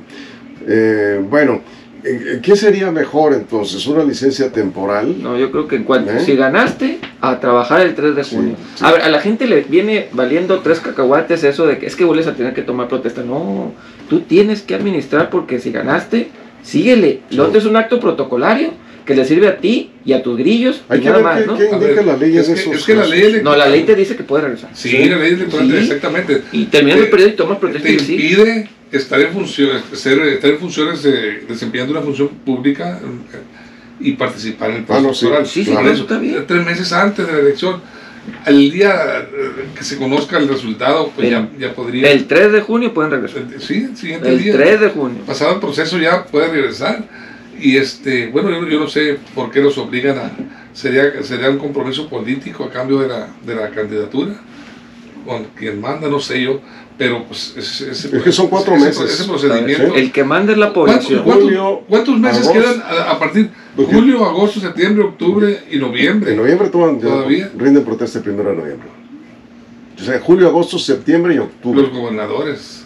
Eh, 0.68 1.20
bueno, 1.28 1.60
eh, 2.04 2.40
¿qué 2.42 2.56
sería 2.56 2.90
mejor 2.90 3.32
entonces? 3.32 3.86
¿Una 3.86 4.02
licencia 4.04 4.50
temporal? 4.50 5.22
No, 5.22 5.38
yo 5.38 5.50
creo 5.50 5.68
que 5.68 5.76
en 5.76 5.84
cuanto, 5.84 6.10
¿Eh? 6.12 6.20
si 6.20 6.34
ganaste, 6.36 6.98
a 7.20 7.38
trabajar 7.40 7.80
el 7.82 7.94
3 7.94 8.16
de 8.16 8.24
junio. 8.24 8.54
sí. 8.74 8.84
A 8.84 8.92
ver, 8.92 9.02
a 9.02 9.08
la 9.08 9.20
gente 9.20 9.46
le 9.46 9.60
viene 9.62 10.08
valiendo 10.12 10.58
tres 10.60 10.80
cacahuates 10.80 11.44
eso 11.44 11.66
de 11.66 11.78
que 11.78 11.86
es 11.86 11.94
que 11.96 12.04
vuelves 12.04 12.26
a 12.26 12.34
tener 12.34 12.54
que 12.54 12.62
tomar 12.62 12.88
protesta. 12.88 13.22
No, 13.22 13.72
tú 14.08 14.20
tienes 14.22 14.62
que 14.62 14.74
administrar 14.74 15.30
porque 15.30 15.60
si 15.60 15.70
ganaste, 15.70 16.28
síguele. 16.62 17.20
Lo 17.30 17.44
otro 17.46 17.58
es 17.58 17.66
un 17.66 17.76
acto 17.76 18.00
protocolario 18.00 18.70
que 19.06 19.14
le 19.16 19.24
sirve 19.24 19.48
a 19.48 19.56
ti 19.58 19.90
y 20.04 20.12
a 20.12 20.22
tus 20.22 20.38
grillos 20.38 20.82
Hay 20.88 21.00
y 21.00 21.02
que 21.02 21.08
nada 21.10 21.16
ver 21.18 21.24
más, 21.24 21.40
qué, 21.40 21.46
¿no? 21.46 21.58
qué 21.58 21.64
indica 21.64 21.78
ver, 21.96 22.04
la 22.06 22.16
ley 22.16 22.36
es 22.36 22.48
que, 22.48 22.70
es 22.70 22.84
que 22.84 22.94
la 22.94 23.04
ley 23.04 23.20
electoral- 23.22 23.42
No, 23.44 23.56
la 23.56 23.66
ley 23.68 23.82
te 23.82 23.96
dice 23.96 24.14
que 24.16 24.22
puedes 24.22 24.44
regresar. 24.44 24.70
Sí, 24.74 24.92
la 25.08 25.16
ley 25.18 25.32
electoral, 25.34 25.68
Sí. 25.68 25.76
exactamente. 25.76 26.42
Y 26.52 26.66
terminas 26.66 26.98
el 26.98 27.04
Te- 27.06 27.10
periodo 27.10 27.30
y 27.30 27.32
tomas 27.32 27.58
protesta 27.58 27.88
te 27.88 27.94
impide 27.94 28.68
estar 28.92 29.20
en 29.20 29.32
funciones, 29.32 29.82
ser, 29.94 30.20
estar 30.20 30.50
en 30.50 30.58
funciones 30.58 31.02
de, 31.02 31.40
desempeñando 31.48 31.92
una 31.92 32.02
función 32.02 32.28
pública 32.44 32.98
eh, 33.02 33.38
y 34.00 34.12
participar 34.12 34.70
en 34.70 34.76
el 34.76 34.82
Ah, 34.82 34.86
proceso 34.86 35.06
no, 35.06 35.12
sí, 35.14 35.26
electoral. 35.26 35.46
sí, 35.46 35.64
sí, 35.64 35.70
Por 35.72 35.82
eso 35.84 35.92
eso, 35.92 36.02
está 36.02 36.18
bien. 36.18 36.44
Tres 36.46 36.64
meses 36.66 36.92
antes 36.92 37.26
de 37.26 37.32
la 37.32 37.38
elección, 37.38 37.80
al 38.44 38.70
día 38.70 38.94
eh, 39.32 39.50
que 39.76 39.82
se 39.84 39.96
conozca 39.96 40.38
el 40.38 40.48
resultado, 40.48 41.10
pues 41.14 41.26
El- 41.28 41.32
ya, 41.32 41.48
ya 41.58 41.74
podría. 41.74 42.10
El 42.10 42.26
3 42.26 42.52
de 42.52 42.60
junio 42.60 42.92
pueden 42.94 43.10
regresar. 43.12 43.44
sí, 43.58 43.86
el 43.90 43.96
siguiente 43.96 44.28
El 44.28 44.42
día. 44.42 44.52
3 44.54 44.80
de 44.80 44.88
junio. 44.90 45.18
pasado 45.26 45.54
el 45.54 45.60
proceso 45.60 45.98
ya 45.98 46.24
puede 46.26 46.48
regresar 46.48 47.04
y 47.60 47.76
este 47.76 48.26
bueno 48.28 48.50
yo, 48.50 48.66
yo 48.68 48.80
no 48.80 48.88
sé 48.88 49.18
por 49.34 49.50
qué 49.50 49.60
los 49.60 49.76
obligan 49.78 50.18
a 50.18 50.30
sería 50.72 51.22
sería 51.22 51.50
un 51.50 51.58
compromiso 51.58 52.08
político 52.08 52.64
a 52.64 52.70
cambio 52.70 52.98
de 52.98 53.08
la, 53.08 53.28
de 53.46 53.54
la 53.54 53.70
candidatura 53.70 54.34
con 55.26 55.44
quien 55.56 55.80
manda 55.80 56.08
no 56.08 56.18
sé 56.18 56.42
yo 56.42 56.60
pero 57.02 57.24
pues 57.24 57.54
ese, 57.56 57.90
ese- 57.90 58.16
Es 58.16 58.22
que 58.22 58.32
son 58.32 58.48
cuatro 58.48 58.74
ese- 58.76 58.84
meses. 58.86 59.20
ese 59.20 59.24
procedimiento 59.28 59.94
El 59.94 60.12
que 60.12 60.24
manda 60.24 60.52
es 60.52 60.58
la 60.58 60.72
¿Cuántos, 60.72 60.94
población. 61.06 61.22
cuántos- 61.24 61.44
Julio, 61.44 61.80
cuántos 61.88 62.18
meses 62.18 62.48
agosto. 62.48 62.60
quedan 62.60 62.82
a, 62.82 63.10
a 63.12 63.18
partir 63.18 63.50
Porque- 63.76 63.94
julio 63.94 64.24
agosto 64.24 64.60
septiembre 64.60 65.04
octubre 65.04 65.60
y 65.70 65.76
noviembre 65.78 66.30
En 66.32 66.36
noviembre 66.38 66.68
toman, 66.68 67.00
Todavía. 67.00 67.50
rinden 67.58 67.84
protesta 67.84 68.18
el 68.18 68.24
primero 68.24 68.50
de 68.50 68.56
noviembre. 68.56 68.88
O 70.00 70.04
sea, 70.04 70.18
julio, 70.20 70.48
agosto, 70.48 70.78
septiembre 70.78 71.34
y 71.34 71.38
octubre. 71.38 71.82
los 71.82 71.92
gobernadores 71.92 72.84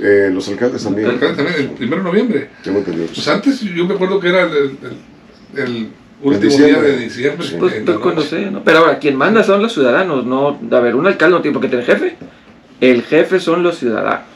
Eh, 0.00 0.30
los 0.32 0.48
alcaldes 0.48 0.82
también. 0.84 1.08
el 1.08 1.14
alcalde 1.14 1.36
también 1.42 1.60
el 1.60 1.70
primero 1.70 2.02
de 2.02 2.08
noviembre 2.08 2.50
Tengo 2.62 2.78
entendido. 2.78 3.06
pues 3.14 3.26
antes 3.28 3.60
yo 3.60 3.84
me 3.86 3.94
acuerdo 3.94 4.20
que 4.20 4.28
era 4.28 4.42
el, 4.44 4.52
el- 4.56 4.78
el- 5.56 5.62
el 5.64 5.88
último 6.22 6.56
día 6.56 6.80
de 6.82 6.96
diciembre 6.98 7.46
Sí. 7.46 7.56
Pues, 7.58 7.78
la 7.78 7.84
pues 7.84 7.98
cuando 7.98 8.22
sea, 8.22 8.50
¿no? 8.50 8.62
Pero 8.64 8.78
ahora, 8.78 8.98
quien 8.98 9.16
manda 9.16 9.42
son 9.44 9.62
los 9.62 9.72
ciudadanos, 9.72 10.24
no. 10.26 10.58
A 10.70 10.80
ver, 10.80 10.94
un 10.96 11.06
alcalde 11.06 11.36
no 11.36 11.42
tiene 11.42 11.52
por 11.54 11.62
qué 11.62 11.68
tener 11.68 11.84
jefe. 11.84 12.16
El 12.80 13.02
jefe 13.02 13.40
son 13.40 13.62
los 13.62 13.78
ciudadanos. 13.78 14.26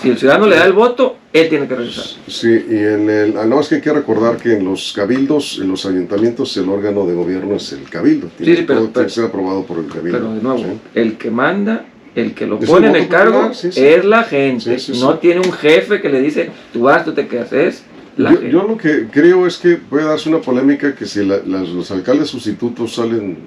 Si 0.00 0.10
el 0.10 0.18
ciudadano 0.18 0.46
le 0.48 0.56
da 0.56 0.64
el 0.64 0.72
voto, 0.72 1.16
él 1.32 1.48
tiene 1.48 1.68
que 1.68 1.76
regresar. 1.76 2.04
Sí, 2.26 2.48
y 2.68 2.74
en 2.76 3.08
el. 3.08 3.36
Ah, 3.36 3.44
no, 3.44 3.60
es 3.60 3.68
que 3.68 3.76
hay 3.76 3.80
que 3.80 3.92
recordar 3.92 4.36
que 4.36 4.54
en 4.56 4.64
los 4.64 4.92
cabildos, 4.96 5.60
en 5.62 5.68
los 5.68 5.86
ayuntamientos, 5.86 6.56
el 6.56 6.68
órgano 6.68 7.06
de 7.06 7.14
gobierno 7.14 7.54
es 7.54 7.72
el 7.72 7.88
cabildo. 7.88 8.28
Tiene, 8.36 8.52
Sí, 8.52 8.60
sí, 8.62 8.64
pero- 8.66 8.80
todo 8.80 8.88
tiene 8.88 8.92
pero- 8.94 9.06
que 9.06 9.12
ser 9.12 9.24
aprobado 9.26 9.64
por 9.64 9.78
el 9.78 9.86
cabildo. 9.86 10.18
Pero 10.18 10.34
de 10.34 10.42
nuevo, 10.42 10.58
Sí. 10.58 10.80
el 10.96 11.16
que 11.18 11.30
manda, 11.30 11.84
el 12.16 12.34
que 12.34 12.46
lo 12.46 12.58
pone 12.58 12.88
en 12.88 12.96
el 12.96 13.08
cargo, 13.08 13.54
sí, 13.54 13.68
es 13.76 14.04
la 14.04 14.24
gente. 14.24 14.76
No 14.98 15.18
tiene 15.18 15.40
un 15.40 15.52
jefe 15.52 16.00
que 16.00 16.08
le 16.08 16.20
dice, 16.20 16.50
tú 16.72 16.80
vas, 16.82 17.04
tú 17.04 17.12
te 17.12 17.28
quedas. 17.28 17.52
Es 17.52 17.84
la 18.16 18.30
Yo, 18.32 18.36
gente. 18.38 18.52
yo 18.52 18.62
lo 18.66 18.76
que 18.76 19.06
creo 19.08 19.46
es 19.46 19.56
que 19.58 19.76
puede 19.76 20.04
darse 20.04 20.28
una 20.28 20.40
polémica 20.40 20.94
que 20.96 21.06
si 21.06 21.24
la- 21.24 21.42
las- 21.46 21.68
los 21.68 21.88
alcaldes 21.92 22.28
sustitutos 22.28 22.92
salen. 22.96 23.38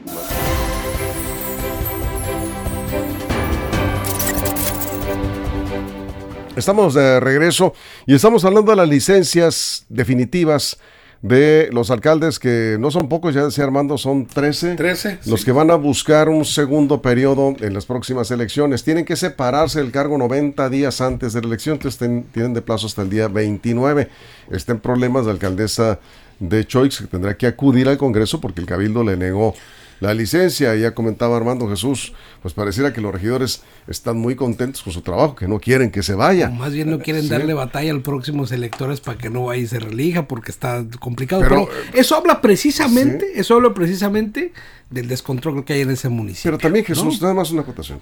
Estamos 6.56 6.94
de 6.94 7.20
regreso 7.20 7.74
y 8.06 8.16
estamos 8.16 8.46
hablando 8.46 8.72
de 8.72 8.78
las 8.78 8.88
licencias 8.90 9.86
definitivas 9.90 10.78
de 11.22 11.70
los 11.72 11.90
alcaldes 11.92 12.38
que 12.40 12.78
no 12.80 12.92
son 12.92 13.10
pocos, 13.10 13.34
ya 13.34 13.44
decía 13.46 13.64
Armando, 13.64 13.98
son 13.98 14.26
13. 14.28 14.76
13 14.76 15.20
Los 15.26 15.40
sí. 15.40 15.46
que 15.46 15.52
van 15.52 15.72
a 15.72 15.76
buscar 15.76 16.30
un 16.30 16.46
segundo 16.46 17.02
periodo 17.02 17.56
en 17.60 17.74
las 17.74 17.86
próximas 17.86 18.30
elecciones 18.32 18.84
tienen 18.84 19.06
que 19.06 19.16
separarse 19.16 19.80
del 19.82 19.92
cargo 19.92 20.18
90 20.18 20.70
días 20.70 21.02
antes 21.02 21.34
de 21.34 21.42
la 21.42 21.48
elección, 21.48 21.76
entonces 21.78 21.98
ten- 21.98 22.26
tienen 22.32 22.54
de 22.54 22.62
plazo 22.62 22.86
hasta 22.88 23.02
el 23.02 23.10
día 23.10 23.28
29. 23.28 24.10
Está 24.52 24.74
en 24.74 24.80
problemas 24.80 25.26
la 25.26 25.32
alcaldesa 25.32 26.00
de 26.40 26.66
Choix 26.68 27.00
que 27.00 27.08
tendrá 27.08 27.36
que 27.36 27.48
acudir 27.48 27.88
al 27.90 27.98
Congreso 27.98 28.40
porque 28.40 28.62
el 28.62 28.68
Cabildo 28.68 29.04
le 29.04 29.18
negó 29.18 29.56
la 30.00 30.14
licencia. 30.14 30.76
Ya 30.76 30.94
comentaba 30.94 31.38
Armando 31.38 31.68
Jesús, 31.70 32.14
pues 32.42 32.54
pareciera 32.54 32.94
que 32.94 33.02
los 33.02 33.14
regidores 33.14 33.62
están 33.88 34.18
muy 34.18 34.36
contentos 34.36 34.82
con 34.84 34.92
su 34.94 35.02
trabajo, 35.02 35.36
que 35.36 35.48
no 35.48 35.60
quieren 35.60 35.92
que 35.92 36.04
se 36.04 36.14
vaya. 36.16 36.50
O 36.50 36.54
más 36.54 36.74
bien 36.74 36.90
no 36.90 37.00
quieren 37.00 37.24
Sí. 37.24 37.30
darle 37.30 37.54
batalla 37.54 37.92
a 37.92 37.94
los 37.94 38.04
próximos 38.04 38.52
electores 38.52 39.00
para 39.02 39.18
que 39.18 39.30
no 39.30 39.46
vaya 39.46 39.62
y 39.62 39.68
se 39.68 39.80
relija 39.80 40.28
porque 40.28 40.52
está 40.52 40.86
complicado. 41.00 41.42
Pero, 41.42 41.68
Pero, 41.68 41.92
eso 42.00 42.16
habla 42.16 42.42
precisamente, 42.42 43.40
eso 43.40 43.56
habla 43.56 43.74
precisamente 43.74 44.54
del 44.90 45.08
descontrol 45.08 45.64
que 45.66 45.74
hay 45.74 45.82
en 45.82 45.92
ese 45.92 46.10
municipio. 46.10 46.52
Pero 46.52 46.58
también 46.58 46.86
Jesús, 46.86 47.16
¿no? 47.22 47.28
nada 47.28 47.34
más 47.34 47.52
una 47.52 47.62
acotación. 47.62 48.00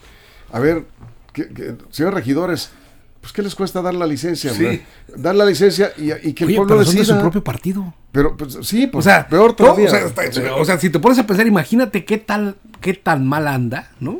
A 0.51 0.59
ver, 0.59 0.85
que, 1.33 1.47
que- 1.49 1.75
señores 1.89 2.15
regidores, 2.15 2.71
pues 3.23 3.31
¿qué 3.31 3.41
les 3.41 3.55
cuesta 3.55 3.81
dar 3.81 3.93
la 3.93 4.05
licencia? 4.05 4.53
Sí. 4.53 4.81
Dar 5.15 5.33
la 5.33 5.45
licencia 5.45 5.93
y, 5.97 6.11
y 6.11 6.33
que 6.33 6.43
el 6.43 6.55
pueblo 6.55 6.75
pero 6.75 6.83
son 6.85 6.93
de 6.95 6.99
decida. 6.99 7.15
su 7.15 7.21
propio 7.21 7.41
partido. 7.43 7.93
Pero 8.11 8.35
pues, 8.35 8.57
sí, 8.63 8.83
O 8.85 8.91
pues 8.91 9.05
sea, 9.05 9.27
peor 9.29 9.51
no, 9.51 9.55
todavía. 9.55 9.87
o, 9.87 9.89
sea, 9.89 9.99
está- 10.05 10.55
o 10.55 10.65
sea, 10.65 10.77
si 10.77 10.89
te 10.89 10.99
pones 10.99 11.17
a 11.19 11.25
pensar, 11.25 11.47
imagínate 11.47 12.03
qué 12.03 12.17
tal, 12.17 12.57
qué 12.81 12.93
tan 12.93 13.25
mal 13.25 13.47
anda, 13.47 13.91
¿no? 14.01 14.19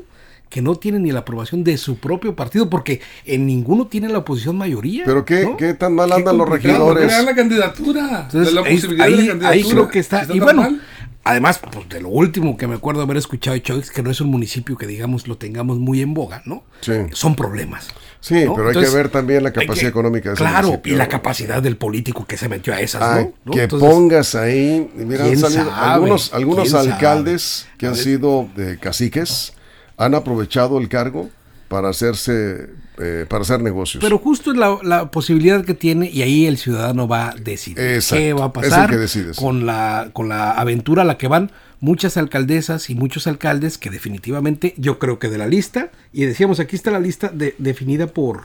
Que 0.53 0.61
no 0.61 0.75
tiene 0.75 0.99
ni 0.99 1.11
la 1.11 1.21
aprobación 1.21 1.63
de 1.63 1.79
su 1.79 1.97
propio 1.97 2.35
partido, 2.35 2.69
porque 2.69 3.01
en 3.25 3.47
ninguno 3.47 3.87
tiene 3.87 4.07
la 4.07 4.19
oposición 4.19 4.55
mayoría. 4.55 5.01
Pero 5.03 5.25
qué, 5.25 5.45
¿no? 5.45 5.57
qué 5.57 5.73
tan 5.73 5.95
mal 5.95 6.09
Qué 6.09 6.15
andan 6.17 6.37
los 6.37 6.47
regidores. 6.47 7.25
la 7.25 7.33
candidatura. 7.33 8.27
Entonces, 8.31 8.53
de 8.53 8.61
la 8.61 8.61
ahí, 8.61 8.75
posibilidad 8.75 9.07
ahí- 9.07 9.13
de 9.13 9.17
la 9.23 9.27
candidatura. 9.29 9.49
ahí 9.49 9.63
creo 9.63 9.87
que 9.89 9.97
está. 9.97 10.27
Y 10.31 10.39
bueno, 10.39 10.61
mal, 10.61 10.81
además, 11.23 11.59
pues 11.71 11.89
de 11.89 12.01
lo 12.01 12.09
último 12.09 12.55
que 12.55 12.67
me 12.67 12.75
acuerdo 12.75 13.01
haber 13.01 13.17
escuchado 13.17 13.55
de 13.55 13.63
Choix, 13.63 13.89
que 13.89 14.03
no 14.03 14.11
es 14.11 14.21
un 14.21 14.27
municipio 14.27 14.77
que 14.77 14.85
digamos 14.85 15.27
lo 15.27 15.37
tengamos 15.39 15.79
muy 15.79 16.01
en 16.01 16.13
boga, 16.13 16.43
¿no? 16.45 16.61
Sí. 16.81 16.93
Son 17.13 17.33
problemas. 17.35 17.87
Sí, 18.19 18.45
¿no? 18.45 18.53
pero 18.53 18.67
hay 18.67 18.75
Entonces, 18.75 18.91
que 18.91 18.95
ver 18.97 19.09
también 19.09 19.41
la 19.41 19.51
capacidad 19.53 19.81
que- 19.81 19.87
económica 19.87 20.29
de 20.29 20.35
ese 20.35 20.43
Claro, 20.43 20.67
municipio. 20.67 20.93
y 20.93 20.97
la 20.97 21.09
capacidad 21.09 21.63
del 21.63 21.77
político 21.77 22.25
que 22.27 22.37
se 22.37 22.47
metió 22.47 22.75
a 22.75 22.79
esas, 22.79 23.01
¿no? 23.01 23.33
¿no? 23.43 23.51
que 23.53 23.63
Entonces, 23.63 23.89
pongas 23.89 24.35
ahí, 24.35 24.87
mira, 24.95 25.23
han 25.23 25.29
¿quién 25.29 25.39
salido 25.39 25.65
sabe? 25.65 25.91
algunos, 25.93 26.31
algunos 26.31 26.73
alcaldes 26.75 27.65
que 27.79 27.87
han 27.87 27.95
sido 27.95 28.47
de 28.55 28.77
caciques, 28.77 29.53
han 29.97 30.15
aprovechado 30.15 30.79
el 30.79 30.89
cargo 30.89 31.29
para 31.67 31.89
hacerse, 31.89 32.69
eh, 32.99 33.25
para 33.27 33.41
hacer 33.41 33.61
negocios. 33.61 34.03
Pero 34.03 34.19
justo 34.19 34.51
es 34.51 34.57
la, 34.57 34.77
la 34.83 35.09
posibilidad 35.09 35.65
que 35.65 35.73
tiene 35.73 36.09
y 36.09 36.21
ahí 36.21 36.45
el 36.45 36.57
ciudadano 36.57 37.07
va 37.07 37.29
a 37.29 37.35
decidir 37.35 37.79
Exacto, 37.79 38.21
qué 38.21 38.33
va 38.33 38.45
a 38.45 38.47
es 38.47 38.63
el 38.65 38.69
pasar 38.69 38.89
que 38.89 39.31
con 39.35 39.65
la 39.65 40.09
con 40.13 40.29
la 40.29 40.51
aventura 40.51 41.01
a 41.01 41.05
la 41.05 41.17
que 41.17 41.27
van 41.27 41.51
muchas 41.79 42.15
alcaldesas 42.17 42.89
y 42.89 42.95
muchos 42.95 43.25
alcaldes 43.27 43.77
que 43.77 43.89
definitivamente 43.89 44.73
yo 44.77 44.99
creo 44.99 45.17
que 45.19 45.29
de 45.29 45.37
la 45.37 45.47
lista 45.47 45.89
y 46.11 46.25
decíamos 46.25 46.59
aquí 46.59 46.75
está 46.75 46.91
la 46.91 46.99
lista 46.99 47.29
de- 47.29 47.55
definida 47.57 48.07
por 48.07 48.43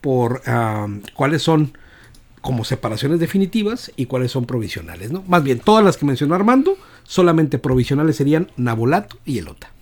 por 0.00 0.42
ah, 0.46 0.86
cuáles 1.14 1.42
son 1.42 1.72
como 2.40 2.64
separaciones 2.64 3.20
definitivas 3.20 3.92
y 3.96 4.06
cuáles 4.06 4.30
son 4.30 4.46
provisionales, 4.46 5.10
¿no? 5.10 5.22
Más 5.26 5.42
bien 5.42 5.58
todas 5.58 5.84
las 5.84 5.96
que 5.96 6.06
mencionó 6.06 6.34
Armando, 6.34 6.76
solamente 7.02 7.58
provisionales 7.58 8.16
serían 8.16 8.50
Nabolato 8.56 9.18
y 9.26 9.38
Elota. 9.38 9.72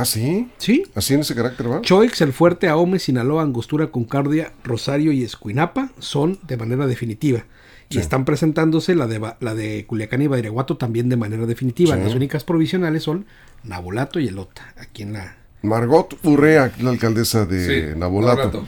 ¿Ah, 0.00 0.04
sí? 0.04 0.48
¿Sí? 0.58 0.84
¿Así 0.94 1.14
en 1.14 1.20
ese 1.20 1.34
carácter 1.34 1.68
va? 1.70 1.80
Choix, 1.80 2.20
El 2.20 2.32
Fuerte, 2.32 2.68
Ahome, 2.68 2.98
Sinaloa, 3.00 3.42
Angostura, 3.42 3.88
Concordia, 3.90 4.52
Rosario 4.62 5.10
y 5.10 5.24
Escuinapa 5.24 5.90
son 5.98 6.38
de 6.46 6.56
manera 6.56 6.86
definitiva. 6.86 7.44
Y 7.90 7.98
están 7.98 8.24
presentándose 8.24 8.94
la 8.94 9.06
de, 9.06 9.18
Ba- 9.18 9.38
la 9.40 9.54
de 9.54 9.86
Culiacán 9.86 10.20
y 10.22 10.26
Badiraguato 10.26 10.76
también 10.76 11.08
de 11.08 11.16
manera 11.16 11.46
definitiva. 11.46 11.96
Sí. 11.96 12.02
Las 12.02 12.14
únicas 12.14 12.44
provisionales 12.44 13.02
son 13.02 13.26
Nabolato 13.64 14.20
y 14.20 14.28
Elota, 14.28 14.74
aquí 14.76 15.02
en 15.02 15.14
la... 15.14 15.36
Margot 15.62 16.16
Urrea, 16.22 16.70
la 16.80 16.90
alcaldesa 16.90 17.44
de 17.46 17.66
sí, 17.92 17.98
Nabolato. 17.98 18.36
Nabolato. 18.44 18.66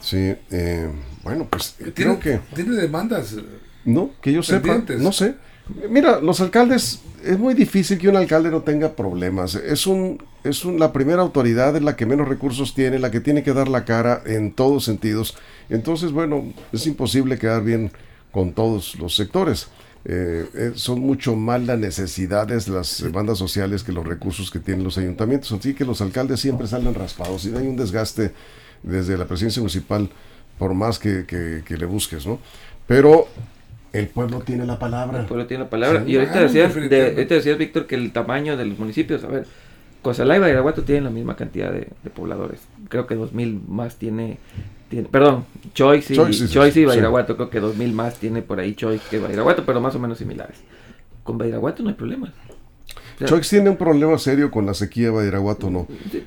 Sí, 0.00 0.34
eh, 0.50 0.88
bueno, 1.22 1.46
pues 1.48 1.76
Tiene, 1.78 1.92
creo 1.94 2.20
que... 2.20 2.40
tiene 2.54 2.76
demandas. 2.76 3.32
eh, 3.34 3.44
No, 3.86 4.10
que 4.20 4.32
yo 4.32 4.42
sepa, 4.42 4.82
no 4.98 5.12
sé. 5.12 5.36
Mira, 5.88 6.20
los 6.20 6.40
alcaldes, 6.40 7.00
es 7.24 7.38
muy 7.38 7.54
difícil 7.54 7.98
que 7.98 8.08
un 8.08 8.16
alcalde 8.16 8.50
no 8.50 8.62
tenga 8.62 8.94
problemas. 8.96 9.54
Es 9.54 9.86
un, 9.86 10.22
es 10.48 10.64
un, 10.64 10.78
la 10.78 10.92
primera 10.92 11.22
autoridad, 11.22 11.76
es 11.76 11.82
la 11.82 11.96
que 11.96 12.06
menos 12.06 12.28
recursos 12.28 12.74
tiene, 12.74 12.98
la 12.98 13.10
que 13.10 13.20
tiene 13.20 13.42
que 13.42 13.52
dar 13.52 13.68
la 13.68 13.84
cara 13.84 14.22
en 14.26 14.52
todos 14.52 14.84
sentidos. 14.84 15.36
Entonces, 15.70 16.12
bueno, 16.12 16.52
es 16.72 16.86
imposible 16.86 17.38
quedar 17.38 17.62
bien 17.64 17.90
con 18.32 18.52
todos 18.52 18.94
los 18.96 19.14
sectores. 19.16 19.68
eh, 20.04 20.46
eh, 20.54 20.72
son 20.74 21.00
mucho 21.00 21.34
más 21.36 21.60
las 21.66 21.78
necesidades, 21.78 22.68
las 22.68 23.04
bandas 23.12 23.36
sociales 23.36 23.82
que 23.82 23.92
los 23.92 24.06
recursos 24.06 24.50
que 24.50 24.58
tienen 24.60 24.84
los 24.84 24.96
ayuntamientos. 24.96 25.50
Así 25.52 25.74
que 25.74 25.84
los 25.84 26.00
alcaldes 26.00 26.40
siempre 26.40 26.66
salen 26.66 26.94
raspados 26.94 27.44
y 27.44 27.54
hay 27.54 27.66
un 27.66 27.76
desgaste 27.76 28.32
desde 28.82 29.18
la 29.18 29.26
presidencia 29.26 29.60
municipal 29.60 30.08
por 30.58 30.72
más 30.74 30.98
que, 30.98 31.24
que- 31.26 31.62
que 31.66 31.76
le 31.76 31.84
busques, 31.86 32.26
¿no? 32.26 32.38
Pero 32.86 33.26
el 33.92 34.06
pueblo 34.08 34.40
tiene 34.40 34.64
la 34.66 34.78
palabra. 34.78 35.20
El 35.20 35.26
pueblo 35.26 35.46
tiene 35.46 35.64
la 35.64 35.70
palabra. 35.70 36.04
Sí. 36.04 36.12
y 36.12 36.16
ahorita 36.16 36.40
decías, 36.40 36.74
de, 36.74 37.06
ahorita 37.14 37.34
decías, 37.34 37.58
Víctor, 37.58 37.86
que 37.86 37.96
el 37.96 38.12
tamaño 38.12 38.56
de 38.56 38.64
los 38.66 38.78
municipios, 38.78 39.24
a 39.24 39.28
ver, 39.28 39.46
Cozalá 40.08 40.36
y 40.36 40.38
Badiraguato 40.38 40.84
tienen 40.84 41.04
la 41.04 41.10
misma 41.10 41.36
cantidad 41.36 41.70
de, 41.70 41.86
de 42.02 42.10
pobladores. 42.10 42.66
Creo 42.88 43.06
que 43.06 43.14
2000 43.14 43.60
más 43.68 43.96
tiene, 43.96 44.38
tiene 44.88 45.06
perdón, 45.06 45.44
Choice 45.74 46.14
y, 46.14 46.16
Choice, 46.16 46.46
sí, 46.46 46.54
Choice 46.54 46.80
y 46.80 46.88
sí. 46.88 46.98
Creo 46.98 47.50
que 47.50 47.60
2000 47.60 47.92
más 47.92 48.14
tiene 48.18 48.40
por 48.40 48.58
ahí 48.58 48.74
Choice 48.74 49.04
que 49.10 49.18
Badiraguato, 49.18 49.66
pero 49.66 49.82
más 49.82 49.94
o 49.96 49.98
menos 49.98 50.16
similares. 50.16 50.62
Con 51.24 51.36
Badiraguato 51.36 51.82
no 51.82 51.90
hay 51.90 51.94
problema. 51.94 52.32
Choix 53.26 53.48
tiene 53.48 53.70
un 53.70 53.76
problema 53.76 54.16
serio 54.18 54.50
con 54.50 54.64
la 54.66 54.74
sequía 54.74 55.06
de 55.06 55.10
Badiraguato, 55.10 55.70
¿no? 55.70 55.86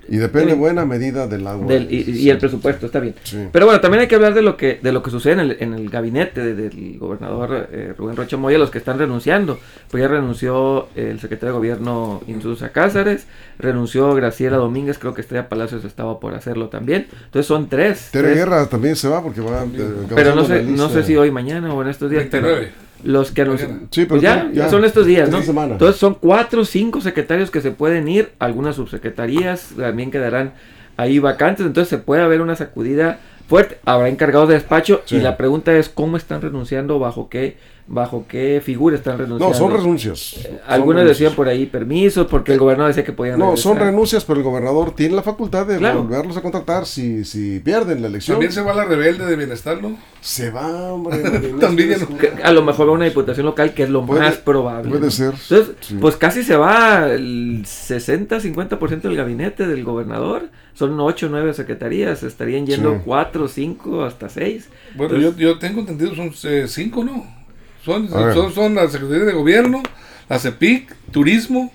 Y 0.10 0.18
depende 0.18 0.54
buena 0.54 0.86
medida 0.86 1.28
del 1.28 1.48
agua. 1.48 1.68
del- 1.68 1.88
y, 1.94 2.12
y 2.12 2.30
el 2.30 2.38
presupuesto, 2.38 2.86
está 2.88 3.00
bien. 3.00 3.16
Sí. 3.24 3.38
Pero 3.52 3.66
bueno, 3.66 3.80
también 3.82 4.02
hay 4.02 4.08
que 4.08 4.16
hablar 4.16 4.34
de 4.34 4.42
lo 4.42 4.58
que 4.58 4.80
de 4.82 4.92
lo 4.92 5.02
que 5.04 5.10
sucede 5.12 5.34
en 5.34 5.40
el, 5.40 5.58
en 5.60 5.74
el 5.74 5.90
gabinete 5.90 6.42
de- 6.42 6.56
del 6.56 6.98
gobernador 7.00 7.70
eh, 7.72 7.94
Rubén 7.98 8.16
Rocha 8.18 8.38
Moya, 8.38 8.58
los 8.58 8.70
que 8.72 8.78
están 8.80 9.00
renunciando. 9.00 9.60
Pues 9.90 10.02
ya 10.02 10.08
renunció 10.08 10.88
el 10.96 11.20
secretario 11.20 11.54
de 11.54 11.58
gobierno 11.58 12.22
Insusa 12.28 12.70
Cázares, 12.72 13.26
renunció 13.60 14.14
Graciela 14.14 14.58
Domínguez, 14.58 14.98
creo 14.98 15.14
que 15.14 15.22
Estrella 15.22 15.48
Palacios 15.50 15.86
estaba 15.86 16.20
por 16.20 16.34
hacerlo 16.36 16.70
también. 16.70 17.08
Entonces 17.26 17.46
son 17.46 17.70
tres. 17.70 18.10
Tere 18.12 18.28
tres. 18.30 18.38
Guerra 18.38 18.66
también 18.68 18.96
se 18.96 19.08
va 19.08 19.22
porque 19.24 19.42
va. 19.42 19.64
eh, 19.64 19.68
pero 20.16 20.36
no 20.36 20.44
sé, 20.46 20.64
no 20.64 20.90
sé 20.90 21.04
si 21.04 21.16
hoy, 21.16 21.32
mañana 21.32 21.74
o 21.74 21.82
en 21.82 21.88
estos 21.90 22.10
días. 22.10 22.26
pero 22.30 22.48
29. 22.48 22.91
Los 23.04 23.32
que. 23.32 23.46
Mañana. 23.46 23.80
Sí, 23.92 24.02
pero 24.02 24.08
Pues 24.10 24.22
ya, 24.22 24.36
ya- 24.36 24.50
ya 24.52 24.54
ya. 24.66 24.70
son 24.70 24.86
estos 24.86 25.06
días, 25.06 25.30
¿no? 25.30 25.42
semana. 25.42 25.74
Entonces 25.74 25.98
son 26.00 26.16
cuatro 26.16 26.62
o 26.62 26.66
cinco 26.66 27.02
secretarios 27.02 27.52
que 27.52 27.62
se 27.62 27.72
pueden 27.72 28.08
ir, 28.08 28.32
algunas 28.40 28.76
subsecretarías 28.76 29.70
también 29.78 30.12
quedarán 30.12 30.54
ahí 30.98 31.20
vacantes, 31.20 31.66
entonces 31.66 31.90
se 31.90 31.98
puede 31.98 32.22
haber 32.22 32.42
una 32.42 32.56
sacudida 32.56 33.20
fuerte. 33.48 33.80
Habrá 33.86 34.08
encargados 34.10 34.48
de 34.50 34.56
despacho 34.56 35.02
Sí. 35.06 35.18
y 35.18 35.20
la 35.20 35.36
pregunta 35.38 35.76
es 35.76 35.90
cómo 35.90 36.18
están 36.18 36.42
renunciando, 36.42 37.00
bajo 37.00 37.28
qué, 37.30 37.58
bajo 37.94 38.26
qué 38.28 38.62
figura 38.64 38.96
están 38.96 39.18
renunciando. 39.18 39.54
No, 39.54 39.54
son 39.54 39.72
renuncias. 39.78 40.20
Son 40.20 40.52
Algunos 40.66 41.02
renuncias. 41.02 41.20
decían 41.20 41.36
por 41.36 41.50
ahí 41.50 41.66
permisos, 41.66 42.26
porque 42.28 42.54
el 42.54 42.60
gobernador 42.60 42.88
decía 42.92 43.04
que 43.04 43.12
podían 43.12 43.38
No, 43.38 43.58
son 43.58 43.78
renuncias, 43.78 44.24
pero 44.24 44.38
el 44.40 44.46
gobernador 44.46 44.96
tiene 44.96 45.14
la 45.16 45.24
facultad 45.24 45.68
de 45.68 45.78
Claro. 45.78 46.04
volverlos 46.04 46.38
a 46.38 46.42
contratar 46.42 46.86
si, 46.86 47.26
si 47.26 47.60
pierden 47.60 48.02
la 48.02 48.08
elección. 48.08 48.36
También 48.36 48.54
se 48.54 48.62
va 48.62 48.74
la 48.74 48.86
rebelde 48.86 49.26
de 49.26 49.36
bienestar, 49.36 49.82
¿no? 49.82 49.98
Se 50.22 50.52
va, 50.52 50.94
hombre. 50.94 51.18
También 51.60 51.90
no- 52.00 52.08
A 52.46 52.52
lo 52.54 52.64
mejor 52.64 52.88
va 52.88 52.92
a 52.92 52.96
una 52.96 53.06
diputación 53.06 53.46
local, 53.46 53.74
que 53.74 53.84
es 53.84 53.90
lo 53.90 54.06
Puede- 54.06 54.22
más 54.22 54.38
probable. 54.38 54.90
puede 54.90 55.06
¿no? 55.06 55.12
ser, 55.12 55.34
Entonces, 55.34 55.76
sí. 55.82 55.98
pues 56.00 56.16
casi 56.16 56.44
se 56.44 56.56
va 56.56 57.08
el 57.12 57.66
60-50% 57.66 59.02
del 59.02 59.18
gabinete 59.18 59.68
del 59.68 59.84
gobernador. 59.84 60.50
Son 60.74 60.98
8 61.00 61.26
o 61.26 61.30
9 61.30 61.54
secretarías. 61.54 62.24
Estarían 62.24 62.66
yendo 62.66 62.94
Sí. 62.94 63.02
4, 63.06 63.48
5, 63.48 64.04
hasta 64.04 64.30
6. 64.30 64.70
Bueno, 64.96 65.18
yo, 65.18 65.36
yo 65.36 65.60
tengo 65.60 65.82
entendido, 65.82 66.16
son 66.16 66.32
eh, 66.46 66.66
cinco, 66.68 67.04
¿no? 67.04 67.41
Son, 67.84 68.08
son, 68.10 68.54
son 68.54 68.76
la 68.76 68.88
Secretaría 68.90 69.26
de 69.26 69.34
Gobierno, 69.34 69.82
la 70.30 70.40
CEPIC, 70.40 70.96
Turismo, 71.12 71.72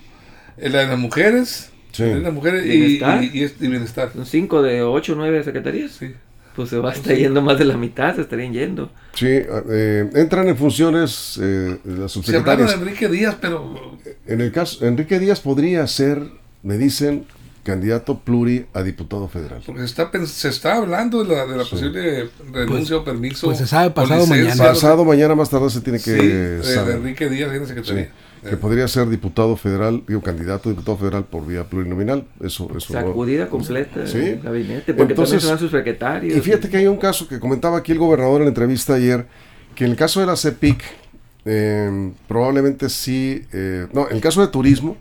eh, 0.57 0.69
la 0.69 0.79
de 0.79 0.87
las 0.87 0.99
mujeres, 0.99 1.69
Sí. 1.91 2.03
la 2.03 2.09
de 2.15 2.19
las 2.21 2.33
mujeres 2.33 2.65
y, 2.65 2.69
Bienestar. 2.69 3.23
y, 3.23 3.31
y 3.33 3.43
es- 3.43 3.55
y 3.59 3.67
Bienestar. 3.67 4.11
Son 4.13 4.25
5 4.25 4.61
de 4.61 4.83
8 4.83 5.13
o 5.13 5.15
9 5.15 5.43
secretarías. 5.43 5.91
Sí. 5.91 6.13
Pues 6.55 6.69
se 6.69 6.79
va 6.79 6.89
a 6.89 6.93
estar 6.93 7.15
yendo 7.15 7.41
más 7.43 7.59
de 7.59 7.65
la 7.65 7.77
mitad, 7.77 8.15
se 8.15 8.21
estarían 8.21 8.51
yendo. 8.51 8.91
Sí, 9.13 9.27
eh, 9.29 10.09
entran 10.15 10.47
en 10.47 10.57
funciones 10.57 11.37
eh, 11.41 11.77
las 11.83 11.83
Se 11.83 11.85
hablaba 11.85 12.03
de 12.03 12.09
subsecretarias. 12.09 12.73
Enrique 12.73 13.07
Díaz, 13.09 13.35
pero 13.39 13.97
En 14.25 14.41
el 14.41 14.51
caso, 14.51 14.85
Enrique 14.85 15.19
Díaz 15.19 15.39
podría 15.39 15.85
ser, 15.87 16.23
me 16.63 16.77
dicen, 16.79 17.25
candidato 17.67 18.19
pluri 18.19 18.65
a 18.73 18.81
diputado 18.81 19.27
federal. 19.27 19.61
porque 19.65 19.81
se 19.81 19.85
está, 19.87 20.09
se 20.25 20.47
está 20.49 20.75
hablando 20.77 21.23
de 21.23 21.35
la, 21.35 21.45
de 21.45 21.57
la 21.57 21.65
posible 21.65 22.29
renuncia 22.51 22.97
o 22.97 23.03
permiso. 23.03 23.47
pues 23.47 23.57
se 23.59 23.67
sabe 23.67 23.91
pasado 23.91 24.25
mañana. 24.25 24.55
Pasado 24.55 25.03
mañana 25.05 25.35
más 25.35 25.49
tarde 25.49 25.69
se 25.69 25.81
tiene 25.81 25.99
Sí, 25.99 26.11
que 26.11 26.17
eh, 26.17 26.23
de 26.59 26.63
saber. 26.63 26.95
Enrique 26.95 27.29
Díaz 27.29 27.53
en 27.53 27.83
Sí, 27.83 28.07
que 28.49 28.55
podría 28.55 28.87
ser 28.87 29.09
diputado 29.09 29.57
federal, 29.57 30.03
digo, 30.07 30.21
candidato 30.21 30.69
a 30.69 30.71
diputado 30.71 30.97
federal 30.97 31.25
por 31.25 31.45
vía 31.45 31.65
plurinominal. 31.65 32.25
Eso, 32.39 32.69
eso 32.77 32.93
Sacudida 32.93 33.47
completa 33.49 34.07
Sí. 34.07 34.19
del 34.19 34.41
gabinete. 34.41 34.93
Porque 34.93 35.13
Entonces, 35.13 35.39
también 35.39 35.51
van 35.55 35.59
sus 35.59 35.71
secretarios. 35.71 36.37
Y 36.37 36.41
fíjate 36.41 36.69
que 36.69 36.77
hay 36.77 36.87
un 36.87 36.97
caso 36.97 37.27
que 37.27 37.39
comentaba 37.39 37.77
aquí 37.79 37.91
el 37.91 37.97
gobernador 37.99 38.37
en 38.37 38.43
la 38.45 38.49
entrevista 38.49 38.93
ayer, 38.93 39.27
que 39.75 39.83
en 39.85 39.91
el 39.91 39.97
caso 39.97 40.21
de 40.21 40.27
la 40.27 40.35
CEPIC, 40.37 40.81
eh, 41.45 42.11
probablemente 42.27 42.89
sí, 42.89 43.43
eh, 43.53 43.87
no, 43.91 44.07
en 44.09 44.15
el 44.15 44.21
caso 44.21 44.41
de 44.41 44.47
turismo, 44.47 44.95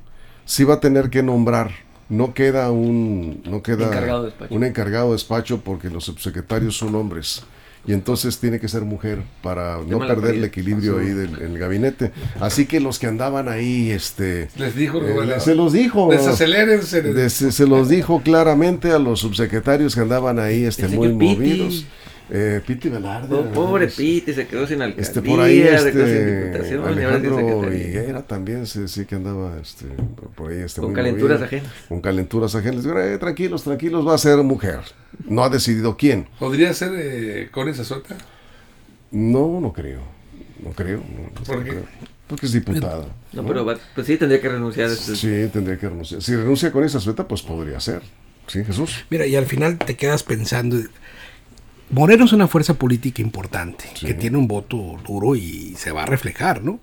sí 0.44 0.64
va 0.64 0.74
a 0.74 0.80
tener 0.80 1.10
que 1.10 1.22
nombrar, 1.22 1.70
no 2.08 2.34
queda 2.34 2.70
un, 2.70 3.42
no 3.44 3.62
queda 3.62 3.86
Encargado 3.86 4.22
de 4.24 4.30
despacho. 4.30 4.54
un 4.54 4.64
encargado 4.64 5.06
de 5.08 5.12
despacho 5.12 5.60
porque 5.60 5.90
los 5.90 6.04
subsecretarios 6.04 6.76
son 6.76 6.94
hombres. 6.94 7.42
Y 7.88 7.92
entonces 7.92 8.38
tiene 8.38 8.58
que 8.58 8.66
ser 8.66 8.82
mujer 8.82 9.20
para 9.44 9.78
no 9.86 10.00
perder 10.00 10.34
el 10.34 10.42
equilibrio 10.44 10.98
ahí 10.98 11.10
del 11.10 11.36
en 11.40 11.52
el 11.52 11.58
gabinete. 11.58 12.10
Así 12.40 12.66
que 12.66 12.80
los 12.80 12.98
que 12.98 13.06
andaban 13.06 13.48
ahí, 13.48 13.92
este, 13.92 14.48
Les 14.56 14.74
dijo, 14.74 15.00
eh, 15.02 15.38
se 15.38 15.54
los 15.54 15.72
dijo. 15.72 16.08
Desacelérense. 16.10 17.00
De- 17.02 17.30
se, 17.30 17.52
se 17.52 17.64
los 17.64 17.88
dijo 17.88 18.22
claramente 18.22 18.90
a 18.90 18.98
los 18.98 19.20
subsecretarios 19.20 19.94
que 19.94 20.00
andaban 20.00 20.40
ahí 20.40 20.64
este, 20.64 20.86
El 20.86 20.96
muy 20.96 21.10
Piti. 21.14 21.86
Eh, 22.28 22.60
Piti 22.66 22.88
Velarde. 22.88 23.34
Oh, 23.36 23.44
pobre 23.52 23.86
Piti, 23.86 24.32
se 24.32 24.46
quedó 24.48 24.66
sin 24.66 24.82
alcaldía, 24.82 25.02
Este, 25.08 25.22
por 25.22 25.40
ahí, 25.40 25.60
se 25.62 25.92
quedó 25.92 26.06
sin 26.06 26.16
este, 26.16 26.44
diputación, 26.46 26.84
Alejandro 26.88 27.36
secretaría. 27.36 27.86
Higuera 27.88 28.22
también 28.26 28.66
se 28.66 28.88
sí 28.88 29.04
que 29.04 29.14
andaba 29.14 29.56
este, 29.62 29.86
por- 30.34 30.50
ahí. 30.50 30.58
Este, 30.58 30.80
Con 30.80 30.90
muy 30.90 30.96
calenturas 30.96 31.40
movido, 31.40 31.46
ajenas. 31.46 31.72
Con 31.88 32.00
calenturas 32.00 32.54
ajenas. 32.56 32.82
Digo, 32.84 32.98
eh, 32.98 33.18
tranquilos, 33.18 33.62
tranquilos, 33.62 34.06
va 34.06 34.14
a 34.14 34.18
ser 34.18 34.38
mujer. 34.38 34.80
No 35.28 35.44
ha 35.44 35.48
decidido 35.48 35.96
quién. 35.96 36.26
¿Podría 36.40 36.74
ser 36.74 36.90
eh, 36.96 37.48
Connie 37.52 37.74
Sazota? 37.74 38.16
No, 39.12 39.60
no 39.60 39.72
creo. 39.72 40.00
No 40.62 40.70
creo. 40.72 40.98
no, 40.98 41.30
¿Por 41.44 41.58
no 41.58 41.64
qué? 41.64 41.70
creo. 41.70 41.82
Porque 42.26 42.46
es 42.46 42.52
diputada. 42.52 43.04
No, 43.32 43.46
pero 43.46 43.64
va- 43.64 43.78
pues 43.94 44.06
sí 44.06 44.16
tendría 44.16 44.40
que 44.40 44.48
renunciar. 44.48 44.90
a 44.90 44.92
este- 44.94 45.14
Sí, 45.14 45.48
tendría 45.52 45.78
que 45.78 45.88
renunciar. 45.88 46.20
Si 46.20 46.34
renuncia 46.34 46.72
con 46.72 46.82
esa 46.82 46.98
sueta, 46.98 47.28
pues 47.28 47.42
podría 47.42 47.78
ser. 47.78 48.02
Sí, 48.48 48.64
Jesús. 48.64 49.04
Mira, 49.10 49.26
y 49.26 49.36
al 49.36 49.46
final 49.46 49.78
te 49.78 49.94
quedas 49.96 50.22
pensando. 50.24 50.76
Moreno 51.90 52.24
es 52.24 52.32
una 52.32 52.48
fuerza 52.48 52.74
política 52.74 53.22
importante, 53.22 53.84
Sí. 53.94 54.06
que 54.06 54.14
tiene 54.14 54.38
un 54.38 54.48
voto 54.48 54.96
duro 55.06 55.36
y 55.36 55.74
se 55.76 55.92
va 55.92 56.02
a 56.02 56.06
reflejar, 56.06 56.62
¿no? 56.64 56.80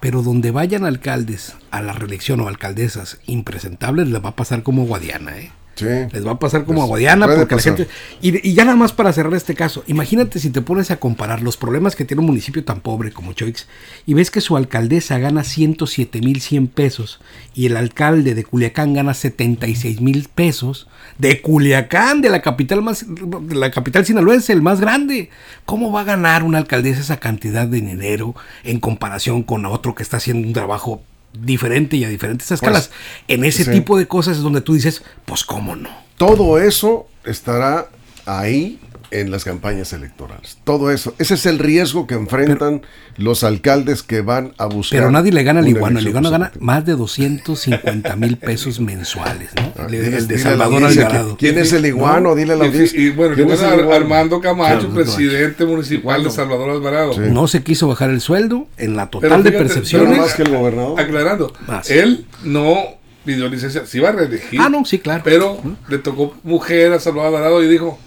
Pero 0.00 0.22
donde 0.22 0.50
vayan 0.50 0.84
alcaldes 0.84 1.54
a 1.70 1.80
la 1.80 1.92
reelección 1.92 2.40
o 2.40 2.48
alcaldesas 2.48 3.18
impresentables, 3.26 4.08
les 4.08 4.22
va 4.22 4.30
a 4.30 4.36
pasar 4.36 4.62
como 4.62 4.84
Guadiana, 4.84 5.38
¿eh? 5.38 5.50
Sí. 5.82 6.08
Les 6.12 6.26
va 6.26 6.32
a 6.32 6.38
pasar 6.38 6.64
como 6.64 6.78
Pues, 6.80 6.84
a 6.84 6.88
Guadiana 6.88 7.26
porque 7.26 7.56
pasar. 7.56 7.72
la 7.72 7.76
gente... 7.78 7.92
Y, 8.20 8.48
y 8.48 8.54
ya 8.54 8.64
nada 8.64 8.76
más 8.76 8.92
para 8.92 9.12
cerrar 9.12 9.34
este 9.34 9.54
caso, 9.54 9.84
imagínate 9.86 10.38
si 10.38 10.50
te 10.50 10.62
pones 10.62 10.90
a 10.90 10.96
comparar 10.96 11.42
los 11.42 11.56
problemas 11.56 11.96
que 11.96 12.04
tiene 12.04 12.20
un 12.20 12.26
municipio 12.26 12.64
tan 12.64 12.80
pobre 12.80 13.12
como 13.12 13.32
Choix 13.32 13.66
y 14.06 14.14
ves 14.14 14.30
que 14.30 14.40
su 14.40 14.56
alcaldesa 14.56 15.18
gana 15.18 15.44
107 15.44 16.20
mil 16.20 16.40
100 16.40 16.68
pesos 16.68 17.20
y 17.54 17.66
el 17.66 17.76
alcalde 17.76 18.34
de 18.34 18.44
Culiacán 18.44 18.94
gana 18.94 19.14
76 19.14 20.00
mil 20.00 20.28
pesos. 20.34 20.88
De 21.18 21.40
Culiacán, 21.42 22.20
de 22.22 22.30
la 22.30 22.40
capital 22.42 22.82
más, 22.82 23.04
de 23.08 23.54
la 23.54 23.70
capital 23.70 24.06
sinaloense, 24.06 24.52
el 24.52 24.62
más 24.62 24.80
grande. 24.80 25.30
¿Cómo 25.66 25.92
va 25.92 26.00
a 26.00 26.04
ganar 26.04 26.42
una 26.42 26.58
alcaldesa 26.58 27.00
esa 27.00 27.18
cantidad 27.18 27.66
de 27.66 27.80
dinero 27.80 28.34
en 28.64 28.80
comparación 28.80 29.42
con 29.42 29.66
otro 29.66 29.94
que 29.94 30.02
está 30.02 30.16
haciendo 30.16 30.46
un 30.46 30.54
trabajo 30.54 31.02
diferente 31.32 31.96
y 31.96 32.04
a 32.04 32.08
diferentes 32.08 32.50
escalas? 32.50 32.90
en 33.28 33.44
ese 33.44 33.64
Pues, 33.64 33.74
sí. 33.76 33.80
tipo 33.80 33.98
de 33.98 34.06
cosas 34.08 34.36
es 34.36 34.42
donde 34.42 34.60
tú 34.60 34.74
dices, 34.74 35.02
pues 35.24 35.44
cómo 35.44 35.76
no. 35.76 35.90
Todo 36.16 36.58
eso 36.58 37.06
estará 37.24 37.88
ahí 38.26 38.78
en 39.12 39.30
las 39.30 39.44
campañas 39.44 39.92
electorales. 39.92 40.58
Todo 40.64 40.90
eso. 40.90 41.14
Ese 41.18 41.34
es 41.34 41.46
el 41.46 41.58
riesgo 41.58 42.06
que 42.06 42.14
enfrentan 42.14 42.82
los 43.16 43.44
alcaldes 43.44 44.02
que 44.02 44.20
van 44.22 44.54
a 44.58 44.66
buscar. 44.66 44.98
Pero 44.98 45.10
nadie 45.10 45.32
le 45.32 45.42
gana 45.44 45.60
al 45.60 45.68
iguano. 45.68 45.98
El 45.98 46.08
iguano 46.08 46.30
gana 46.30 46.50
más 46.58 46.84
de 46.84 46.92
250 46.96 48.16
mil 48.16 48.36
pesos 48.38 48.80
mensuales, 48.80 49.50
¿no? 49.56 49.86
El, 49.86 49.94
el 49.94 50.26
de 50.28 50.38
Salvador 50.38 50.84
Alvarado. 50.84 51.36
¿Quién 51.36 51.58
es 51.58 51.72
el 51.72 51.86
iguano? 51.86 52.34
Dile 52.34 52.54
a 52.54 52.56
la 52.56 52.64
Y, 52.64 52.68
audiencia. 52.68 53.00
y 53.00 53.10
bueno, 53.10 53.34
¿Quién 53.34 53.50
es 53.50 53.62
el? 53.62 53.92
Armando 53.92 54.40
Camacho, 54.40 54.88
Claro, 54.88 54.94
presidente 54.94 55.64
municipal 55.66 56.24
de 56.24 56.30
Salvador 56.30 56.70
Alvarado. 56.70 57.12
Sí. 57.12 57.20
No 57.30 57.46
se 57.48 57.62
quiso 57.62 57.88
bajar 57.88 58.10
el 58.10 58.20
sueldo 58.20 58.66
en 58.78 58.96
la 58.96 59.10
Pero 59.10 59.20
total 59.22 59.42
de 59.42 59.50
fíjate, 59.50 59.64
percepciones. 59.68 60.18
más 60.18 60.34
que 60.34 60.42
el 60.42 60.50
gobernador. 60.50 60.98
Aclarando, 61.00 61.52
Más. 61.66 61.90
él 61.90 62.26
no 62.44 62.76
pidió 63.24 63.48
licencia, 63.48 63.86
se 63.86 63.98
iba 63.98 64.08
a 64.08 64.12
reelegir. 64.12 64.60
Ah, 64.60 64.68
no, 64.68 64.84
sí, 64.84 64.98
claro. 64.98 65.22
Pero 65.24 65.60
le 65.88 65.98
tocó 65.98 66.34
mujer 66.42 66.92
a 66.92 66.98
Salvador 67.00 67.28
Alvarado 67.34 67.62
y 67.62 67.68
dijo, 67.68 67.98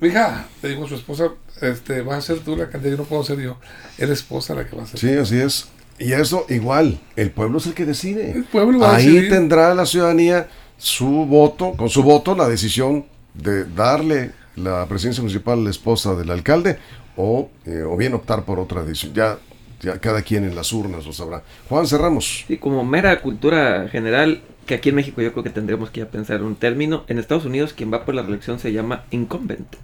mija, 0.00 0.46
le 0.62 0.68
dijo 0.70 0.84
a 0.84 0.88
su 0.88 0.94
esposa, 0.94 1.30
este, 1.60 2.02
vas 2.02 2.18
a 2.18 2.22
ser 2.22 2.38
tú 2.40 2.56
la 2.56 2.68
candidata, 2.68 2.90
yo 2.90 2.96
no 3.02 3.04
puedo 3.08 3.24
ser 3.24 3.38
yo. 3.40 3.56
Es 3.98 4.08
la 4.08 4.14
esposa 4.14 4.54
la 4.54 4.66
que 4.66 4.76
va 4.76 4.82
a 4.82 4.86
ser. 4.86 4.98
Sí, 5.00 5.10
así 5.14 5.38
es. 5.38 5.68
Y 5.98 6.12
eso 6.12 6.44
igual, 6.50 7.00
el 7.16 7.30
pueblo 7.30 7.58
es 7.58 7.66
el 7.66 7.74
que 7.74 7.86
decide. 7.86 8.30
El 8.32 8.44
pueblo 8.44 8.80
va 8.80 8.90
a 8.92 8.96
Ahí 8.96 9.06
decidir. 9.06 9.30
tendrá 9.30 9.74
la 9.74 9.86
ciudadanía 9.86 10.48
su 10.76 11.06
voto, 11.26 11.72
con 11.72 11.88
su 11.88 12.02
voto 12.02 12.34
la 12.34 12.48
decisión 12.48 13.06
de 13.32 13.64
darle 13.64 14.32
la 14.56 14.86
presidencia 14.86 15.22
municipal 15.22 15.58
a 15.58 15.62
la 15.62 15.70
esposa 15.70 16.14
del 16.14 16.30
alcalde 16.30 16.78
o, 17.16 17.48
eh, 17.64 17.82
o 17.86 17.96
bien 17.96 18.12
optar 18.14 18.44
por 18.44 18.58
otra 18.58 18.82
decisión. 18.82 19.14
Ya 19.14 19.38
ya 19.80 19.98
cada 19.98 20.22
quien 20.22 20.44
en 20.44 20.54
las 20.56 20.72
urnas 20.72 21.04
lo 21.04 21.12
sabrá. 21.12 21.42
Juan, 21.68 21.86
cerramos. 21.86 22.44
Sí, 22.48 22.56
como 22.56 22.82
mera 22.84 23.20
cultura 23.20 23.88
general, 23.90 24.40
que 24.66 24.74
aquí 24.74 24.88
en 24.90 24.96
México 24.96 25.22
yo 25.22 25.32
creo 25.32 25.44
que 25.44 25.50
tendremos 25.50 25.90
que 25.90 26.00
ya 26.00 26.06
pensar 26.10 26.42
un 26.42 26.56
término. 26.56 27.04
En 27.08 27.18
Estados 27.18 27.44
Unidos 27.44 27.72
quien 27.72 27.92
va 27.92 28.04
por 28.04 28.14
la 28.14 28.22
reelección 28.22 28.58
se 28.58 28.72
llama 28.72 29.04
incumbent. 29.10 29.76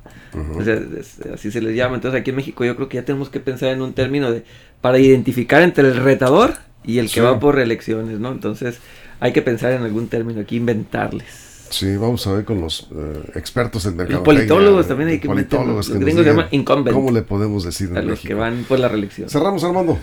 O 0.58 0.62
sea, 0.64 0.74
es- 0.98 1.20
así 1.32 1.50
se 1.50 1.60
les 1.60 1.76
llama. 1.76 1.94
Entonces 1.96 2.20
aquí 2.20 2.30
en 2.30 2.36
México 2.36 2.64
yo 2.64 2.74
creo 2.76 2.88
que 2.88 2.96
ya 2.96 3.04
tenemos 3.04 3.28
que 3.30 3.40
pensar 3.40 3.70
en 3.70 3.82
un 3.82 3.92
término 3.92 4.30
de 4.32 4.44
para 4.80 4.98
identificar 4.98 5.62
entre 5.62 5.86
el 5.88 5.96
retador 5.96 6.54
y 6.84 6.98
el 6.98 7.06
que 7.06 7.14
Sí. 7.14 7.20
va 7.20 7.38
por 7.38 7.54
reelecciones, 7.54 8.18
¿no? 8.18 8.32
Entonces 8.32 8.80
hay 9.20 9.32
que 9.32 9.42
pensar 9.42 9.72
en 9.72 9.82
algún 9.82 10.08
término 10.08 10.40
aquí, 10.40 10.56
inventarles. 10.56 11.51
Sí, 11.72 11.96
vamos 11.96 12.26
a 12.26 12.32
ver 12.34 12.44
con 12.44 12.60
los 12.60 12.86
eh, 12.94 13.30
expertos 13.34 13.86
en 13.86 13.96
mercado. 13.96 14.22
politólogos 14.22 14.86
también 14.86 15.08
hay 15.08 15.18
que 15.20 15.26
politólogos 15.26 15.88
meter- 15.88 15.98
que 15.98 16.04
los 16.04 16.04
nos 16.04 16.04
gringos 16.04 16.24
se 16.24 16.30
digan 16.30 16.36
llaman 16.36 16.48
incumbent. 16.52 16.94
¿Cómo 16.96 17.10
le 17.10 17.22
podemos 17.22 17.64
decir 17.64 17.88
en 17.88 17.96
A 17.96 18.00
los 18.02 18.10
México? 18.10 18.28
que 18.28 18.34
van 18.34 18.64
por 18.68 18.78
la 18.78 18.88
reelección. 18.88 19.28
Cerramos, 19.30 19.64
Armando. 19.64 19.98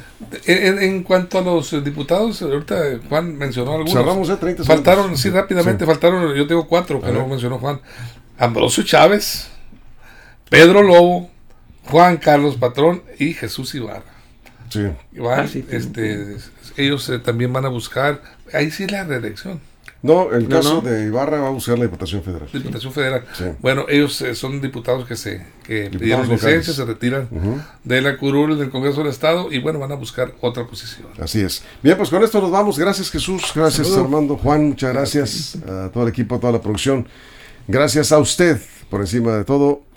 En, 0.46 0.82
en 0.82 1.04
cuanto 1.04 1.38
a 1.38 1.42
los 1.42 1.72
eh, 1.74 1.82
diputados, 1.82 2.42
ahorita 2.42 2.88
eh, 2.88 3.00
Juan 3.08 3.38
mencionó 3.38 3.72
algunos. 3.74 3.94
Cerramos 3.94 4.28
ya 4.28 4.38
30 4.38 4.64
Faltaron, 4.64 5.04
segundos. 5.04 5.22
sí, 5.22 5.30
rápidamente, 5.30 5.86
Sí. 5.86 5.92
faltaron, 5.92 6.34
yo 6.36 6.48
tengo 6.48 6.68
cuatro 6.68 7.00
que 7.02 7.12
no 7.12 7.28
mencionó 7.28 7.60
Juan. 7.60 7.80
Ambrosio 8.38 8.84
Chávez, 8.84 9.50
Pedro 10.50 10.82
Lobo, 10.84 11.30
Juan 11.86 12.18
Carlos 12.18 12.56
Patrón 12.58 13.04
y 13.20 13.34
Jesús 13.34 13.76
Ibarra. 13.76 14.04
Sí. 14.70 14.88
Van, 15.18 15.40
Ah, 15.42 15.48
sí, 15.48 15.64
sí. 15.70 15.76
este, 15.76 16.38
ellos 16.78 17.08
eh, 17.10 17.20
también 17.20 17.52
van 17.54 17.66
a 17.66 17.70
buscar, 17.70 18.22
ahí 18.54 18.72
sí 18.72 18.88
la 18.88 19.04
reelección, 19.04 19.60
No, 20.02 20.32
el 20.32 20.48
caso 20.48 20.76
no. 20.76 20.90
de 20.90 21.08
Ibarra 21.08 21.42
va 21.42 21.48
a 21.48 21.52
buscar 21.52 21.78
la 21.78 21.84
Diputación 21.84 22.24
Federal. 22.24 22.48
Diputación 22.54 22.94
Federal. 22.94 23.26
Sí. 23.38 23.44
Bueno, 23.60 23.86
ellos 23.90 24.22
eh, 24.22 24.34
son 24.34 24.62
diputados 24.62 25.06
que 25.06 25.18
se 25.18 25.46
que 25.64 25.90
pidieron 25.90 26.28
licencia, 26.30 26.74
se 26.74 26.86
retiran 26.86 27.28
de 27.84 28.02
la 28.02 28.18
curul 28.18 28.58
del 28.58 28.70
Congreso 28.70 29.00
del 29.00 29.12
Estado 29.12 29.52
y 29.52 29.60
bueno, 29.60 29.80
van 29.80 29.92
a 29.92 29.96
buscar 29.96 30.34
otra 30.42 30.66
posición. 30.66 31.08
Así 31.20 31.42
es. 31.42 31.64
Bien, 31.84 31.98
pues 31.98 32.10
con 32.10 32.24
esto 32.24 32.40
nos 32.42 32.50
vamos. 32.50 32.80
Gracias 32.80 33.12
Jesús, 33.12 33.44
gracias. 33.54 33.96
Armando, 33.96 34.38
Juan, 34.38 34.70
muchas 34.70 34.94
gracias 34.94 35.58
a 35.68 35.90
todo 35.90 36.04
el 36.04 36.10
equipo, 36.10 36.36
a 36.36 36.40
toda 36.40 36.54
la 36.54 36.62
producción. 36.62 37.08
Gracias 37.68 38.12
a 38.12 38.20
usted 38.20 38.60
por 38.90 39.02
encima 39.02 39.36
de 39.36 39.44
todo. 39.44 39.89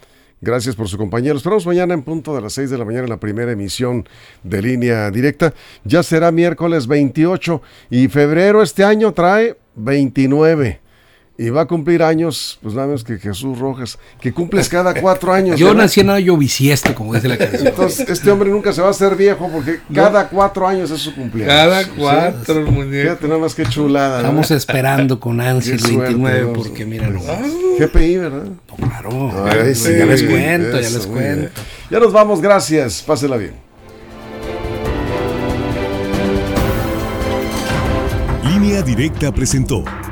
Gracias 0.45 0.75
por 0.75 0.89
su 0.89 0.99
compañía. 0.99 1.33
Esperamos 1.33 1.65
mañana 1.67 1.95
en 1.95 2.03
punto 2.03 2.35
de 2.35 2.41
las 2.41 2.55
6 2.55 2.69
de 2.69 2.77
la 2.77 2.85
mañana 2.85 3.05
en 3.05 3.11
la 3.11 3.21
primera 3.21 3.53
emisión 3.53 4.09
de 4.43 4.61
línea 4.61 5.09
directa. 5.13 5.55
Ya 5.85 6.03
será 6.03 6.33
miércoles 6.33 6.89
28 6.89 7.63
y 7.91 8.09
febrero 8.09 8.61
este 8.61 8.83
año 8.83 9.13
trae 9.13 9.57
29. 9.77 10.82
Y 11.39 11.49
va 11.49 11.63
a 11.63 11.67
cumplir 11.67 12.03
años, 12.03 12.59
pues 12.63 12.75
nada 12.75 12.87
menos 12.89 13.03
que 13.05 13.19
Jesús 13.19 13.59
Rojas, 13.59 13.99
que 14.21 14.33
cumples 14.35 14.69
cada 14.69 14.93
cuatro 15.01 15.33
años. 15.33 15.59
Yo 15.59 15.69
¿verdad? 15.69 15.85
nací 15.85 16.01
en 16.01 16.11
año 16.11 16.37
bisiesto, 16.37 16.95
como 16.95 17.15
dice 17.15 17.27
la 17.27 17.39
canción. 17.39 17.69
Entonces, 17.69 18.07
este 18.09 18.31
hombre 18.31 18.51
nunca 18.51 18.71
se 18.73 18.83
va 18.83 18.89
a 18.89 18.91
hacer 18.91 19.17
viejo 19.17 19.49
porque 19.51 19.81
cada 19.95 20.29
cuatro 20.29 20.69
años 20.69 20.91
es 20.91 21.01
su 21.01 21.15
cumpleaños. 21.15 21.55
Cada 21.55 21.83
Sí. 21.85 21.91
cuatro 21.97 22.71
muñecos. 22.71 23.03
Fíjate 23.03 23.29
nada 23.29 23.41
más 23.41 23.55
que 23.55 23.65
chulada. 23.65 24.17
¿no? 24.19 24.29
Estamos 24.29 24.51
esperando 24.51 25.19
con 25.19 25.41
ansia 25.41 25.73
el 25.75 25.81
Qué 25.83 25.89
suerte, 25.89 26.15
29 26.15 26.45
vamos. 26.45 26.59
porque 26.69 26.85
mira, 26.85 27.09
no, 27.09 27.21
GPI, 27.79 28.17
¿verdad? 28.19 28.45
claro, 28.77 29.33
Ay, 29.47 29.75
sí, 29.75 29.91
ya 29.99 30.05
les 30.05 30.21
sí, 30.21 30.27
cuento, 30.27 30.71
ya 30.73 30.91
les 30.91 31.11
bien. 31.11 31.13
cuento. 31.13 31.61
Ya 31.91 31.99
nos 31.99 32.13
vamos, 32.13 32.41
gracias. 32.43 33.03
Pásela 33.03 33.39
bien. 33.39 33.55
Línea 38.45 38.83
Directa 38.83 39.33
presentó 39.33 39.85